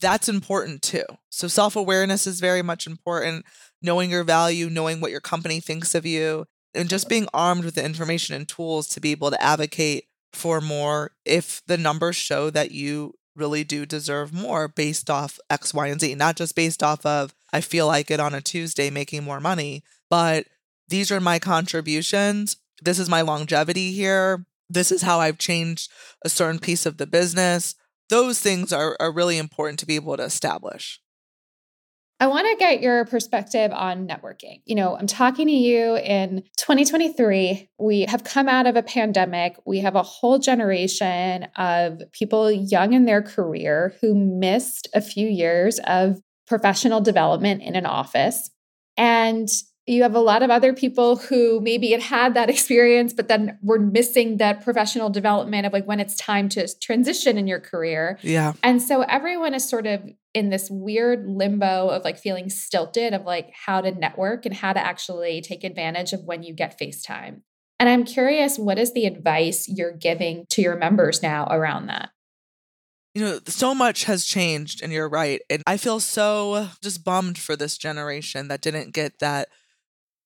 that's 0.00 0.28
important 0.28 0.82
too. 0.82 1.04
So 1.30 1.48
self 1.48 1.76
awareness 1.76 2.26
is 2.26 2.40
very 2.40 2.62
much 2.62 2.86
important. 2.86 3.44
Knowing 3.82 4.10
your 4.10 4.24
value, 4.24 4.70
knowing 4.70 5.00
what 5.00 5.10
your 5.10 5.20
company 5.20 5.60
thinks 5.60 5.94
of 5.94 6.06
you, 6.06 6.46
and 6.76 6.88
just 6.88 7.08
being 7.08 7.26
armed 7.32 7.64
with 7.64 7.74
the 7.74 7.84
information 7.84 8.34
and 8.34 8.48
tools 8.48 8.88
to 8.88 9.00
be 9.00 9.12
able 9.12 9.30
to 9.30 9.42
advocate 9.42 10.04
for 10.32 10.60
more 10.60 11.12
if 11.24 11.62
the 11.66 11.78
numbers 11.78 12.16
show 12.16 12.50
that 12.50 12.70
you 12.70 13.14
really 13.34 13.64
do 13.64 13.86
deserve 13.86 14.32
more 14.32 14.68
based 14.68 15.10
off 15.10 15.38
X, 15.50 15.74
Y, 15.74 15.88
and 15.88 16.00
Z, 16.00 16.14
not 16.14 16.36
just 16.36 16.56
based 16.56 16.82
off 16.82 17.04
of, 17.04 17.34
I 17.52 17.60
feel 17.60 17.86
like 17.86 18.10
it 18.10 18.20
on 18.20 18.34
a 18.34 18.40
Tuesday 18.40 18.90
making 18.90 19.24
more 19.24 19.40
money, 19.40 19.84
but 20.10 20.46
these 20.88 21.10
are 21.10 21.20
my 21.20 21.38
contributions. 21.38 22.56
This 22.82 22.98
is 22.98 23.08
my 23.08 23.22
longevity 23.22 23.92
here. 23.92 24.46
This 24.68 24.90
is 24.90 25.02
how 25.02 25.20
I've 25.20 25.38
changed 25.38 25.90
a 26.24 26.28
certain 26.28 26.58
piece 26.58 26.86
of 26.86 26.98
the 26.98 27.06
business. 27.06 27.74
Those 28.08 28.40
things 28.40 28.72
are, 28.72 28.96
are 29.00 29.12
really 29.12 29.38
important 29.38 29.78
to 29.80 29.86
be 29.86 29.96
able 29.96 30.16
to 30.16 30.22
establish. 30.22 31.00
I 32.18 32.28
want 32.28 32.46
to 32.50 32.56
get 32.58 32.80
your 32.80 33.04
perspective 33.04 33.70
on 33.72 34.08
networking. 34.08 34.62
You 34.64 34.74
know, 34.74 34.96
I'm 34.96 35.06
talking 35.06 35.46
to 35.48 35.52
you 35.52 35.96
in 35.96 36.44
2023. 36.56 37.68
We 37.78 38.00
have 38.02 38.24
come 38.24 38.48
out 38.48 38.66
of 38.66 38.74
a 38.74 38.82
pandemic. 38.82 39.56
We 39.66 39.80
have 39.80 39.96
a 39.96 40.02
whole 40.02 40.38
generation 40.38 41.44
of 41.56 42.00
people 42.12 42.50
young 42.50 42.94
in 42.94 43.04
their 43.04 43.20
career 43.20 43.94
who 44.00 44.14
missed 44.14 44.88
a 44.94 45.02
few 45.02 45.28
years 45.28 45.78
of 45.86 46.22
professional 46.46 47.02
development 47.02 47.62
in 47.62 47.76
an 47.76 47.84
office. 47.84 48.50
And 48.96 49.48
you 49.86 50.02
have 50.02 50.14
a 50.14 50.20
lot 50.20 50.42
of 50.42 50.50
other 50.50 50.72
people 50.72 51.16
who 51.16 51.60
maybe 51.60 51.92
had 51.92 52.02
had 52.02 52.34
that 52.34 52.50
experience, 52.50 53.12
but 53.12 53.28
then 53.28 53.58
were 53.62 53.78
missing 53.78 54.38
that 54.38 54.62
professional 54.62 55.10
development 55.10 55.66
of 55.66 55.72
like 55.72 55.86
when 55.86 56.00
it's 56.00 56.16
time 56.16 56.48
to 56.50 56.66
transition 56.80 57.36
in 57.36 57.46
your 57.46 57.60
career. 57.60 58.18
Yeah. 58.22 58.54
And 58.62 58.82
so 58.82 59.02
everyone 59.02 59.54
is 59.54 59.68
sort 59.68 59.86
of 59.86 60.02
in 60.36 60.50
this 60.50 60.68
weird 60.70 61.26
limbo 61.26 61.88
of 61.88 62.04
like 62.04 62.18
feeling 62.18 62.50
stilted 62.50 63.14
of 63.14 63.22
like 63.22 63.50
how 63.64 63.80
to 63.80 63.90
network 63.90 64.44
and 64.44 64.54
how 64.54 64.70
to 64.70 64.78
actually 64.78 65.40
take 65.40 65.64
advantage 65.64 66.12
of 66.12 66.24
when 66.24 66.42
you 66.42 66.52
get 66.52 66.78
FaceTime. 66.78 67.40
And 67.80 67.88
I'm 67.88 68.04
curious, 68.04 68.58
what 68.58 68.78
is 68.78 68.92
the 68.92 69.06
advice 69.06 69.66
you're 69.66 69.96
giving 69.96 70.44
to 70.50 70.60
your 70.60 70.76
members 70.76 71.22
now 71.22 71.46
around 71.50 71.86
that? 71.86 72.10
You 73.14 73.22
know, 73.22 73.40
so 73.46 73.74
much 73.74 74.04
has 74.04 74.26
changed, 74.26 74.82
and 74.82 74.92
you're 74.92 75.08
right. 75.08 75.40
And 75.48 75.62
I 75.66 75.78
feel 75.78 76.00
so 76.00 76.68
just 76.82 77.02
bummed 77.02 77.38
for 77.38 77.56
this 77.56 77.78
generation 77.78 78.48
that 78.48 78.60
didn't 78.60 78.92
get 78.92 79.20
that 79.20 79.48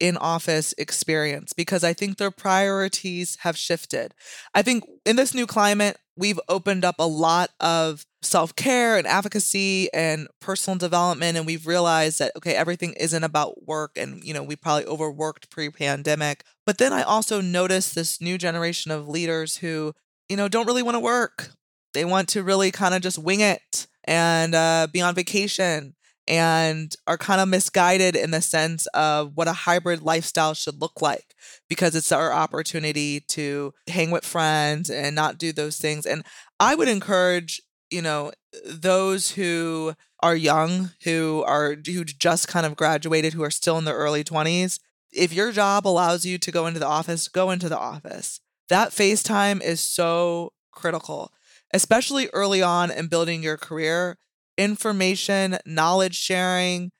in 0.01 0.17
office 0.17 0.75
experience 0.77 1.53
because 1.53 1.85
I 1.85 1.93
think 1.93 2.17
their 2.17 2.33
priorities 2.33 3.37
have 3.43 3.57
shifted. 3.57 4.13
I 4.57 4.63
think 4.63 4.83
in 5.07 5.15
this 5.15 5.35
new 5.35 5.47
climate, 5.47 5.99
we've 6.21 6.39
opened 6.49 6.85
up 6.85 6.97
a 6.99 7.09
lot 7.09 7.51
of 7.59 8.05
self 8.23 8.55
care 8.55 8.99
and 8.99 9.07
advocacy 9.07 9.93
and 9.93 10.29
personal 10.41 10.79
development. 10.79 11.37
And 11.37 11.47
we've 11.47 11.67
realized 11.67 12.19
that, 12.21 12.33
okay, 12.37 12.55
everything 12.55 12.93
isn't 12.93 13.25
about 13.25 13.67
work. 13.67 13.93
And, 13.97 14.23
you 14.23 14.35
know, 14.35 14.43
we 14.43 14.55
probably 14.55 14.85
overworked 14.85 15.51
pre 15.51 15.71
pandemic. 15.71 16.45
But 16.67 16.79
then 16.79 16.93
I 16.93 17.03
also 17.03 17.41
noticed 17.41 17.95
this 17.95 18.21
new 18.21 18.39
generation 18.39 18.93
of 18.93 19.09
leaders 19.09 19.57
who, 19.57 19.95
you 20.29 20.37
know, 20.37 20.47
don't 20.47 20.67
really 20.67 20.83
want 20.83 20.95
to 20.95 21.01
work. 21.01 21.51
They 21.95 22.05
want 22.05 22.29
to 22.31 22.43
really 22.43 22.71
kind 22.71 22.95
of 22.95 23.03
just 23.03 23.19
wing 23.19 23.41
it 23.41 23.89
and 24.05 24.55
uh, 24.55 24.87
be 24.93 25.01
on 25.01 25.15
vacation 25.15 25.95
and 26.29 26.95
are 27.07 27.19
kind 27.19 27.41
of 27.41 27.49
misguided 27.49 28.15
in 28.15 28.31
the 28.31 28.41
sense 28.41 28.87
of 28.89 29.33
what 29.35 29.49
a 29.49 29.53
hybrid 29.53 30.03
lifestyle 30.03 30.55
should 30.55 30.81
look 30.81 31.03
like 31.03 31.35
because 31.69 31.95
it's 31.95 32.13
our 32.13 32.33
opportunity 32.33 33.21
to 33.21 33.73
hang 33.89 34.11
with 34.11 34.25
friends 34.25 34.91
and 34.91 35.15
not 35.17 35.39
do 35.39 35.53
those 35.53 35.79
things. 35.79 36.07
And 36.07 36.25
I 36.59 36.75
would 36.75 36.89
encourage, 36.89 37.61
you 37.91 38.03
know, 38.03 38.33
those 38.65 39.33
who 39.33 39.95
are 40.21 40.37
young, 40.37 40.91
who 41.05 41.43
are 41.47 41.77
who 41.87 42.05
just 42.05 42.49
kind 42.49 42.67
of 42.67 42.77
graduated, 42.77 43.33
who 43.33 43.43
are 43.43 43.51
still 43.51 43.79
in 43.79 43.85
their 43.85 43.97
early 43.97 44.23
20s, 44.23 44.79
if 45.13 45.33
your 45.33 45.53
job 45.53 45.87
allows 45.87 46.25
you 46.25 46.39
to 46.39 46.53
go 46.53 46.67
into 46.67 46.79
the 46.79 46.87
office, 46.87 47.29
go 47.29 47.51
into 47.51 47.69
the 47.69 47.79
office. 47.79 48.41
That 48.69 48.91
FaceTime 48.91 49.63
is 49.63 49.81
so 49.81 50.53
critical, 50.71 51.33
especially 51.75 52.29
early 52.33 52.63
on 52.63 52.91
in 52.91 53.09
building 53.09 53.43
your 53.43 53.57
career 53.57 54.19
information, 54.61 55.59
knowledge 55.65 56.15
sharing, 56.15 56.91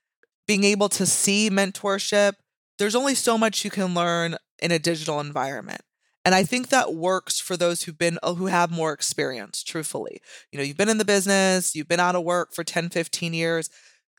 being 0.49 0.65
able 0.65 0.89
to 0.89 1.07
see 1.07 1.51
mentorship. 1.51 2.33
There's 2.79 2.95
only 2.95 3.15
so 3.15 3.37
much 3.37 3.65
you 3.65 3.71
can 3.71 3.95
learn 3.95 4.37
in 4.61 4.73
a 4.73 4.79
digital 4.79 5.21
environment. 5.21 5.83
And 6.25 6.35
I 6.35 6.43
think 6.43 6.69
that 6.69 6.95
works 6.95 7.39
for 7.39 7.57
those 7.57 7.83
who've 7.83 7.97
been 7.97 8.19
who 8.23 8.47
have 8.47 8.71
more 8.71 8.93
experience, 8.93 9.63
truthfully. 9.63 10.21
You 10.51 10.59
know, 10.59 10.65
you've 10.65 10.77
been 10.77 10.89
in 10.89 10.99
the 10.99 11.05
business, 11.05 11.75
you've 11.75 11.89
been 11.89 12.01
out 12.01 12.17
of 12.17 12.25
work 12.25 12.53
for 12.53 12.65
10, 12.65 12.91
15 12.91 13.33
years, 13.35 13.71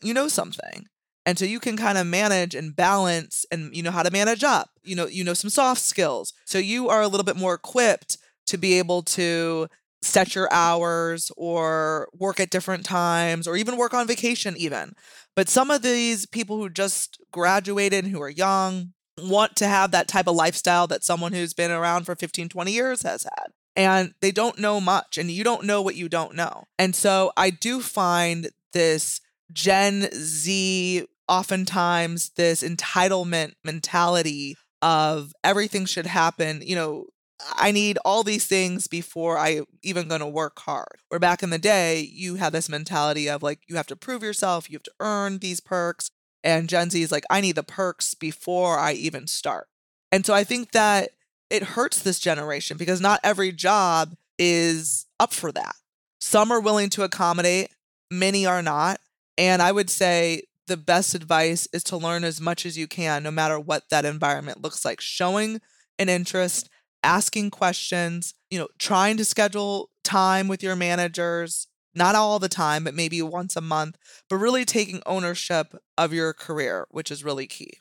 you 0.01 0.13
know 0.13 0.27
something. 0.27 0.85
And 1.25 1.37
so 1.37 1.45
you 1.45 1.59
can 1.59 1.77
kind 1.77 1.97
of 1.97 2.07
manage 2.07 2.55
and 2.55 2.75
balance 2.75 3.45
and 3.51 3.75
you 3.75 3.83
know 3.83 3.91
how 3.91 4.03
to 4.03 4.11
manage 4.11 4.43
up. 4.43 4.69
You 4.83 4.95
know, 4.95 5.07
you 5.07 5.23
know 5.23 5.33
some 5.33 5.49
soft 5.49 5.81
skills. 5.81 6.33
So 6.45 6.57
you 6.57 6.89
are 6.89 7.01
a 7.01 7.07
little 7.07 7.23
bit 7.23 7.35
more 7.37 7.53
equipped 7.53 8.17
to 8.47 8.57
be 8.57 8.79
able 8.79 9.03
to 9.03 9.67
set 10.01 10.35
your 10.35 10.51
hours 10.51 11.31
or 11.37 12.09
work 12.17 12.39
at 12.39 12.49
different 12.49 12.85
times 12.85 13.47
or 13.47 13.55
even 13.55 13.77
work 13.77 13.93
on 13.93 14.07
vacation 14.07 14.55
even. 14.57 14.93
But 15.35 15.49
some 15.49 15.71
of 15.71 15.81
these 15.81 16.25
people 16.25 16.57
who 16.57 16.69
just 16.69 17.19
graduated 17.31 18.07
who 18.07 18.21
are 18.21 18.29
young 18.29 18.93
want 19.17 19.55
to 19.57 19.67
have 19.67 19.91
that 19.91 20.07
type 20.07 20.27
of 20.27 20.35
lifestyle 20.35 20.87
that 20.87 21.03
someone 21.03 21.33
who's 21.33 21.53
been 21.53 21.71
around 21.71 22.05
for 22.05 22.15
15 22.15 22.49
20 22.49 22.71
years 22.71 23.01
has 23.03 23.23
had. 23.23 23.47
And 23.75 24.13
they 24.21 24.31
don't 24.31 24.59
know 24.59 24.81
much 24.81 25.17
and 25.17 25.31
you 25.31 25.43
don't 25.43 25.65
know 25.65 25.81
what 25.81 25.95
you 25.95 26.09
don't 26.09 26.35
know. 26.35 26.65
And 26.79 26.95
so 26.95 27.31
i 27.37 27.49
do 27.49 27.81
find 27.81 28.49
this 28.73 29.21
gen 29.53 30.09
z 30.13 31.05
oftentimes 31.27 32.31
this 32.35 32.63
entitlement 32.63 33.53
mentality 33.63 34.55
of 34.81 35.33
everything 35.43 35.85
should 35.85 36.07
happen 36.07 36.61
you 36.63 36.75
know 36.75 37.05
I 37.53 37.71
need 37.71 37.97
all 38.03 38.23
these 38.23 38.45
things 38.45 38.87
before 38.87 39.37
I 39.37 39.61
even 39.83 40.07
going 40.07 40.21
to 40.21 40.27
work 40.27 40.59
hard. 40.59 40.99
Where 41.09 41.19
back 41.19 41.43
in 41.43 41.49
the 41.49 41.57
day, 41.57 42.01
you 42.01 42.35
had 42.35 42.53
this 42.53 42.69
mentality 42.69 43.29
of 43.29 43.43
like, 43.43 43.59
you 43.67 43.75
have 43.75 43.87
to 43.87 43.95
prove 43.95 44.23
yourself, 44.23 44.69
you 44.69 44.75
have 44.75 44.83
to 44.83 44.93
earn 44.99 45.39
these 45.39 45.59
perks. 45.59 46.09
And 46.43 46.69
Gen 46.69 46.89
Z 46.89 47.01
is 47.01 47.11
like, 47.11 47.25
I 47.29 47.41
need 47.41 47.55
the 47.55 47.63
perks 47.63 48.13
before 48.13 48.79
I 48.79 48.93
even 48.93 49.27
start. 49.27 49.67
And 50.11 50.25
so 50.25 50.33
I 50.33 50.43
think 50.43 50.71
that 50.71 51.11
it 51.49 51.63
hurts 51.63 52.01
this 52.01 52.19
generation 52.19 52.77
because 52.77 53.01
not 53.01 53.19
every 53.23 53.51
job 53.51 54.15
is 54.39 55.05
up 55.19 55.33
for 55.33 55.51
that. 55.51 55.75
Some 56.19 56.51
are 56.51 56.59
willing 56.59 56.89
to 56.91 57.03
accommodate, 57.03 57.69
many 58.09 58.45
are 58.45 58.61
not. 58.61 58.99
And 59.37 59.61
I 59.61 59.71
would 59.71 59.89
say 59.89 60.43
the 60.67 60.77
best 60.77 61.13
advice 61.13 61.67
is 61.73 61.83
to 61.85 61.97
learn 61.97 62.23
as 62.23 62.39
much 62.39 62.65
as 62.65 62.77
you 62.77 62.87
can, 62.87 63.23
no 63.23 63.31
matter 63.31 63.59
what 63.59 63.89
that 63.89 64.05
environment 64.05 64.61
looks 64.61 64.85
like. 64.85 65.01
Showing 65.01 65.61
an 65.99 66.09
interest 66.09 66.69
asking 67.03 67.51
questions, 67.51 68.33
you 68.49 68.59
know, 68.59 68.67
trying 68.77 69.17
to 69.17 69.25
schedule 69.25 69.89
time 70.03 70.47
with 70.47 70.63
your 70.63 70.75
managers, 70.75 71.67
not 71.93 72.15
all 72.15 72.39
the 72.39 72.49
time, 72.49 72.83
but 72.83 72.93
maybe 72.93 73.21
once 73.21 73.55
a 73.55 73.61
month, 73.61 73.97
but 74.29 74.37
really 74.37 74.65
taking 74.65 75.01
ownership 75.05 75.75
of 75.97 76.13
your 76.13 76.33
career, 76.33 76.87
which 76.89 77.11
is 77.11 77.23
really 77.23 77.47
key. 77.47 77.73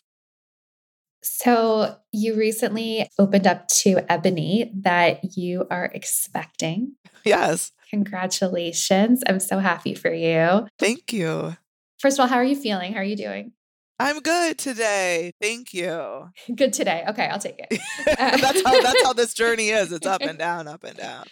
So, 1.22 1.96
you 2.12 2.34
recently 2.34 3.06
opened 3.18 3.46
up 3.46 3.68
to 3.82 4.00
Ebony 4.10 4.72
that 4.74 5.36
you 5.36 5.66
are 5.70 5.90
expecting. 5.92 6.94
Yes. 7.24 7.72
Congratulations. 7.90 9.22
I'm 9.28 9.40
so 9.40 9.58
happy 9.58 9.94
for 9.94 10.12
you. 10.12 10.66
Thank 10.78 11.12
you. 11.12 11.56
First 11.98 12.18
of 12.18 12.22
all, 12.22 12.28
how 12.28 12.36
are 12.36 12.44
you 12.44 12.56
feeling? 12.56 12.94
How 12.94 13.00
are 13.00 13.04
you 13.04 13.16
doing? 13.16 13.52
I'm 14.00 14.20
good 14.20 14.56
today. 14.56 15.32
Thank 15.42 15.74
you. 15.74 16.30
Good 16.56 16.72
today. 16.72 17.04
Okay, 17.10 17.26
I'll 17.26 17.38
take 17.38 17.58
it. 17.58 17.78
Uh, 18.18 18.36
that's 18.38 18.62
how 18.64 18.80
that's 18.80 19.02
how 19.02 19.12
this 19.12 19.34
journey 19.40 19.68
is. 19.68 19.92
It's 19.92 20.06
up 20.06 20.22
and 20.22 20.38
down, 20.38 20.66
up 20.66 20.84
and 20.84 20.96
down. 20.96 21.26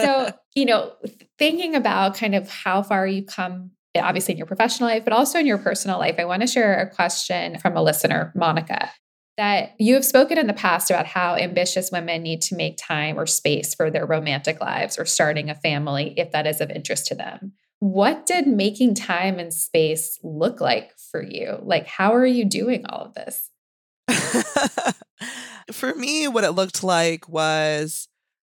so, 0.00 0.32
you 0.54 0.64
know, 0.64 0.92
thinking 1.38 1.74
about 1.74 2.14
kind 2.14 2.36
of 2.36 2.48
how 2.48 2.82
far 2.82 3.06
you 3.06 3.24
come 3.24 3.72
eh, 3.96 4.00
obviously 4.00 4.32
in 4.32 4.38
your 4.38 4.46
professional 4.46 4.88
life, 4.88 5.02
but 5.02 5.12
also 5.12 5.40
in 5.40 5.46
your 5.46 5.58
personal 5.58 5.98
life, 5.98 6.16
I 6.18 6.24
want 6.24 6.42
to 6.42 6.46
share 6.46 6.80
a 6.80 6.88
question 6.88 7.58
from 7.58 7.76
a 7.76 7.82
listener, 7.82 8.32
Monica, 8.36 8.90
that 9.36 9.74
you 9.78 9.94
have 9.94 10.04
spoken 10.04 10.38
in 10.38 10.46
the 10.46 10.52
past 10.52 10.88
about 10.88 11.06
how 11.06 11.34
ambitious 11.34 11.90
women 11.90 12.22
need 12.22 12.42
to 12.42 12.56
make 12.56 12.78
time 12.78 13.18
or 13.18 13.26
space 13.26 13.74
for 13.74 13.90
their 13.90 14.06
romantic 14.06 14.60
lives 14.60 14.98
or 14.98 15.04
starting 15.04 15.50
a 15.50 15.54
family 15.56 16.14
if 16.16 16.30
that 16.30 16.46
is 16.46 16.60
of 16.60 16.70
interest 16.70 17.06
to 17.06 17.16
them. 17.16 17.52
What 17.82 18.26
did 18.26 18.46
making 18.46 18.94
time 18.94 19.40
and 19.40 19.52
space 19.52 20.16
look 20.22 20.60
like 20.60 20.92
for 21.10 21.20
you? 21.20 21.58
Like, 21.64 21.84
how 21.84 22.14
are 22.14 22.24
you 22.24 22.44
doing 22.44 22.86
all 22.86 23.06
of 23.06 23.14
this? 23.14 23.50
for 25.72 25.92
me, 25.96 26.28
what 26.28 26.44
it 26.44 26.52
looked 26.52 26.84
like 26.84 27.28
was 27.28 28.06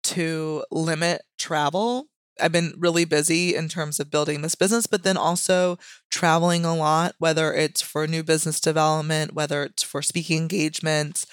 to 0.02 0.62
limit 0.70 1.22
travel. 1.38 2.08
I've 2.38 2.52
been 2.52 2.74
really 2.76 3.06
busy 3.06 3.54
in 3.54 3.70
terms 3.70 3.98
of 3.98 4.10
building 4.10 4.42
this 4.42 4.56
business, 4.56 4.86
but 4.86 5.04
then 5.04 5.16
also 5.16 5.78
traveling 6.10 6.66
a 6.66 6.76
lot, 6.76 7.14
whether 7.16 7.54
it's 7.54 7.80
for 7.80 8.06
new 8.06 8.22
business 8.22 8.60
development, 8.60 9.32
whether 9.32 9.62
it's 9.62 9.82
for 9.82 10.02
speaking 10.02 10.42
engagements, 10.42 11.24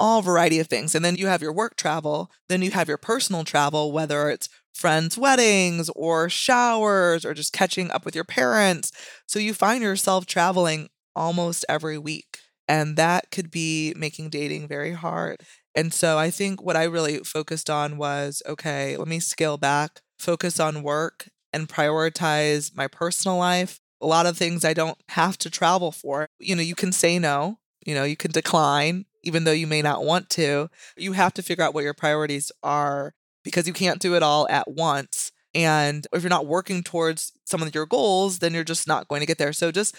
all 0.00 0.20
variety 0.20 0.58
of 0.58 0.66
things. 0.66 0.96
And 0.96 1.04
then 1.04 1.14
you 1.14 1.28
have 1.28 1.42
your 1.42 1.52
work 1.52 1.76
travel, 1.76 2.28
then 2.48 2.60
you 2.60 2.72
have 2.72 2.88
your 2.88 2.96
personal 2.96 3.44
travel, 3.44 3.92
whether 3.92 4.30
it's 4.30 4.48
friends' 4.80 5.18
weddings 5.18 5.90
or 5.90 6.30
showers 6.30 7.24
or 7.24 7.34
just 7.34 7.52
catching 7.52 7.90
up 7.90 8.04
with 8.04 8.14
your 8.14 8.24
parents. 8.24 8.90
So 9.26 9.38
you 9.38 9.52
find 9.52 9.82
yourself 9.82 10.24
traveling 10.24 10.88
almost 11.14 11.66
every 11.68 11.98
week. 11.98 12.38
And 12.66 12.96
that 12.96 13.30
could 13.30 13.50
be 13.50 13.92
making 13.96 14.30
dating 14.30 14.68
very 14.68 14.92
hard. 14.92 15.42
And 15.74 15.92
so 15.92 16.18
I 16.18 16.30
think 16.30 16.62
what 16.62 16.76
I 16.76 16.84
really 16.84 17.18
focused 17.18 17.68
on 17.68 17.98
was 17.98 18.42
okay, 18.46 18.96
let 18.96 19.06
me 19.06 19.20
scale 19.20 19.58
back, 19.58 20.00
focus 20.18 20.58
on 20.58 20.82
work, 20.82 21.28
and 21.52 21.68
prioritize 21.68 22.74
my 22.74 22.86
personal 22.86 23.36
life. 23.36 23.80
A 24.00 24.06
lot 24.06 24.24
of 24.24 24.38
things 24.38 24.64
I 24.64 24.72
don't 24.72 24.98
have 25.10 25.36
to 25.38 25.50
travel 25.50 25.92
for. 25.92 26.28
You 26.38 26.56
know, 26.56 26.62
you 26.62 26.74
can 26.74 26.92
say 26.92 27.18
no, 27.18 27.58
you 27.84 27.94
know, 27.94 28.04
you 28.04 28.16
can 28.16 28.30
decline, 28.30 29.04
even 29.22 29.44
though 29.44 29.52
you 29.52 29.66
may 29.66 29.82
not 29.82 30.04
want 30.04 30.30
to. 30.30 30.70
You 30.96 31.12
have 31.12 31.34
to 31.34 31.42
figure 31.42 31.64
out 31.64 31.74
what 31.74 31.84
your 31.84 31.92
priorities 31.92 32.50
are 32.62 33.14
because 33.44 33.66
you 33.66 33.72
can't 33.72 34.00
do 34.00 34.14
it 34.14 34.22
all 34.22 34.48
at 34.48 34.70
once. 34.70 35.32
And 35.54 36.06
if 36.12 36.22
you're 36.22 36.30
not 36.30 36.46
working 36.46 36.82
towards 36.82 37.32
some 37.44 37.62
of 37.62 37.74
your 37.74 37.86
goals, 37.86 38.38
then 38.38 38.54
you're 38.54 38.64
just 38.64 38.86
not 38.86 39.08
going 39.08 39.20
to 39.20 39.26
get 39.26 39.38
there. 39.38 39.52
So 39.52 39.72
just, 39.72 39.96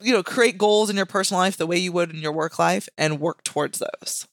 you 0.00 0.12
know, 0.12 0.22
create 0.22 0.58
goals 0.58 0.90
in 0.90 0.96
your 0.96 1.06
personal 1.06 1.40
life 1.40 1.56
the 1.56 1.66
way 1.66 1.78
you 1.78 1.92
would 1.92 2.10
in 2.10 2.20
your 2.20 2.32
work 2.32 2.58
life 2.58 2.88
and 2.96 3.20
work 3.20 3.42
towards 3.42 3.80
those. 3.80 4.26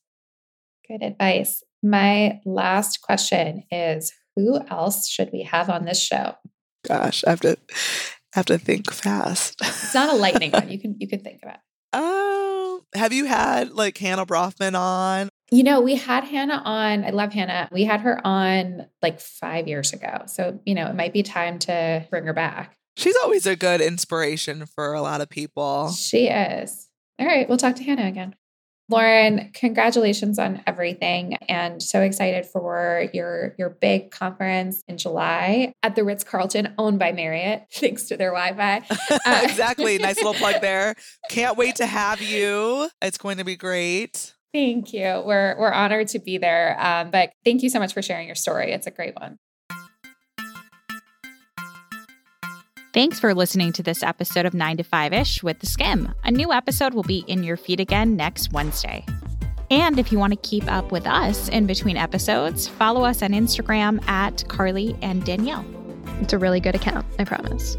Good 0.87 1.03
advice. 1.03 1.63
My 1.81 2.39
last 2.45 3.01
question 3.01 3.63
is 3.71 4.13
who 4.35 4.59
else 4.69 5.07
should 5.07 5.29
we 5.31 5.43
have 5.43 5.69
on 5.69 5.85
this 5.85 6.01
show? 6.01 6.35
Gosh, 6.87 7.23
I 7.25 7.31
have 7.31 7.41
to 7.41 7.57
have 8.33 8.45
to 8.47 8.57
think 8.57 8.91
fast. 8.91 9.59
It's 9.61 9.93
not 9.93 10.13
a 10.13 10.15
lightning 10.15 10.51
one. 10.51 10.69
You 10.69 10.79
can 10.81 10.95
you 10.99 11.07
can 11.07 11.19
think 11.19 11.41
about. 11.43 11.59
Um, 11.91 12.81
have 12.93 13.13
you 13.13 13.25
had 13.25 13.71
like 13.71 13.97
Hannah 13.97 14.25
Bronfman 14.25 14.79
on? 14.79 15.28
You 15.51 15.63
know, 15.63 15.81
we 15.81 15.95
had 15.95 16.23
Hannah 16.23 16.61
on. 16.63 17.03
I 17.03 17.09
love 17.09 17.33
Hannah. 17.33 17.69
We 17.71 17.83
had 17.83 18.01
her 18.01 18.25
on 18.25 18.87
like 19.01 19.19
five 19.19 19.67
years 19.67 19.93
ago. 19.93 20.23
So, 20.27 20.59
you 20.65 20.75
know, 20.75 20.87
it 20.87 20.95
might 20.95 21.13
be 21.13 21.23
time 21.23 21.59
to 21.59 22.05
bring 22.09 22.25
her 22.25 22.33
back. 22.33 22.77
She's 22.97 23.15
always 23.23 23.45
a 23.45 23.55
good 23.55 23.81
inspiration 23.81 24.65
for 24.65 24.93
a 24.93 25.01
lot 25.01 25.21
of 25.21 25.29
people. 25.29 25.91
She 25.91 26.27
is. 26.27 26.89
All 27.17 27.25
right. 27.25 27.47
We'll 27.47 27.57
talk 27.57 27.75
to 27.77 27.83
Hannah 27.83 28.07
again. 28.07 28.35
Lauren, 28.89 29.51
congratulations 29.53 30.39
on 30.39 30.63
everything 30.65 31.35
and 31.47 31.81
so 31.81 32.01
excited 32.01 32.47
for 32.47 33.07
your 33.13 33.53
your 33.59 33.69
big 33.69 34.09
conference 34.09 34.83
in 34.87 34.97
July 34.97 35.71
at 35.83 35.95
the 35.95 36.03
Ritz-Carlton 36.03 36.73
owned 36.79 36.97
by 36.97 37.11
Marriott 37.11 37.65
thanks 37.73 38.05
to 38.05 38.17
their 38.17 38.31
Wi-Fi. 38.31 38.83
Uh, 39.25 39.41
exactly. 39.43 39.99
nice 39.99 40.17
little 40.17 40.33
plug 40.33 40.55
there. 40.61 40.95
Can't 41.29 41.55
wait 41.55 41.75
to 41.75 41.85
have 41.85 42.19
you. 42.19 42.89
It's 43.01 43.19
going 43.19 43.37
to 43.37 43.45
be 43.45 43.55
great. 43.55 44.33
Thank 44.53 44.93
you. 44.93 45.21
We're 45.25 45.55
we're 45.59 45.71
honored 45.71 46.07
to 46.09 46.19
be 46.19 46.37
there. 46.37 46.79
Um, 46.79 47.11
but 47.11 47.31
thank 47.45 47.61
you 47.61 47.69
so 47.69 47.79
much 47.79 47.93
for 47.93 48.01
sharing 48.01 48.27
your 48.27 48.35
story. 48.35 48.71
It's 48.71 48.87
a 48.87 48.91
great 48.91 49.15
one. 49.15 49.37
Thanks 52.91 53.19
for 53.19 53.35
listening 53.35 53.71
to 53.73 53.83
this 53.83 54.01
episode 54.01 54.47
of 54.47 54.55
9 54.55 54.77
to 54.77 54.83
5 54.83 55.13
ish 55.13 55.43
with 55.43 55.59
The 55.59 55.67
Skimm. 55.67 56.11
A 56.23 56.31
new 56.31 56.51
episode 56.51 56.95
will 56.95 57.03
be 57.03 57.23
in 57.27 57.43
your 57.43 57.55
feed 57.55 57.79
again 57.79 58.15
next 58.15 58.51
Wednesday. 58.51 59.05
And 59.69 59.99
if 59.99 60.11
you 60.11 60.17
want 60.17 60.33
to 60.33 60.49
keep 60.49 60.69
up 60.71 60.91
with 60.91 61.05
us 61.05 61.49
in 61.49 61.67
between 61.67 61.97
episodes, 61.97 62.67
follow 62.67 63.05
us 63.05 63.21
on 63.21 63.29
Instagram 63.29 64.03
at 64.07 64.43
Carly 64.47 64.95
and 65.03 65.23
Danielle. 65.23 65.65
It's 66.21 66.33
a 66.33 66.39
really 66.39 66.59
good 66.59 66.73
account, 66.73 67.05
I 67.19 67.25
promise. 67.25 67.77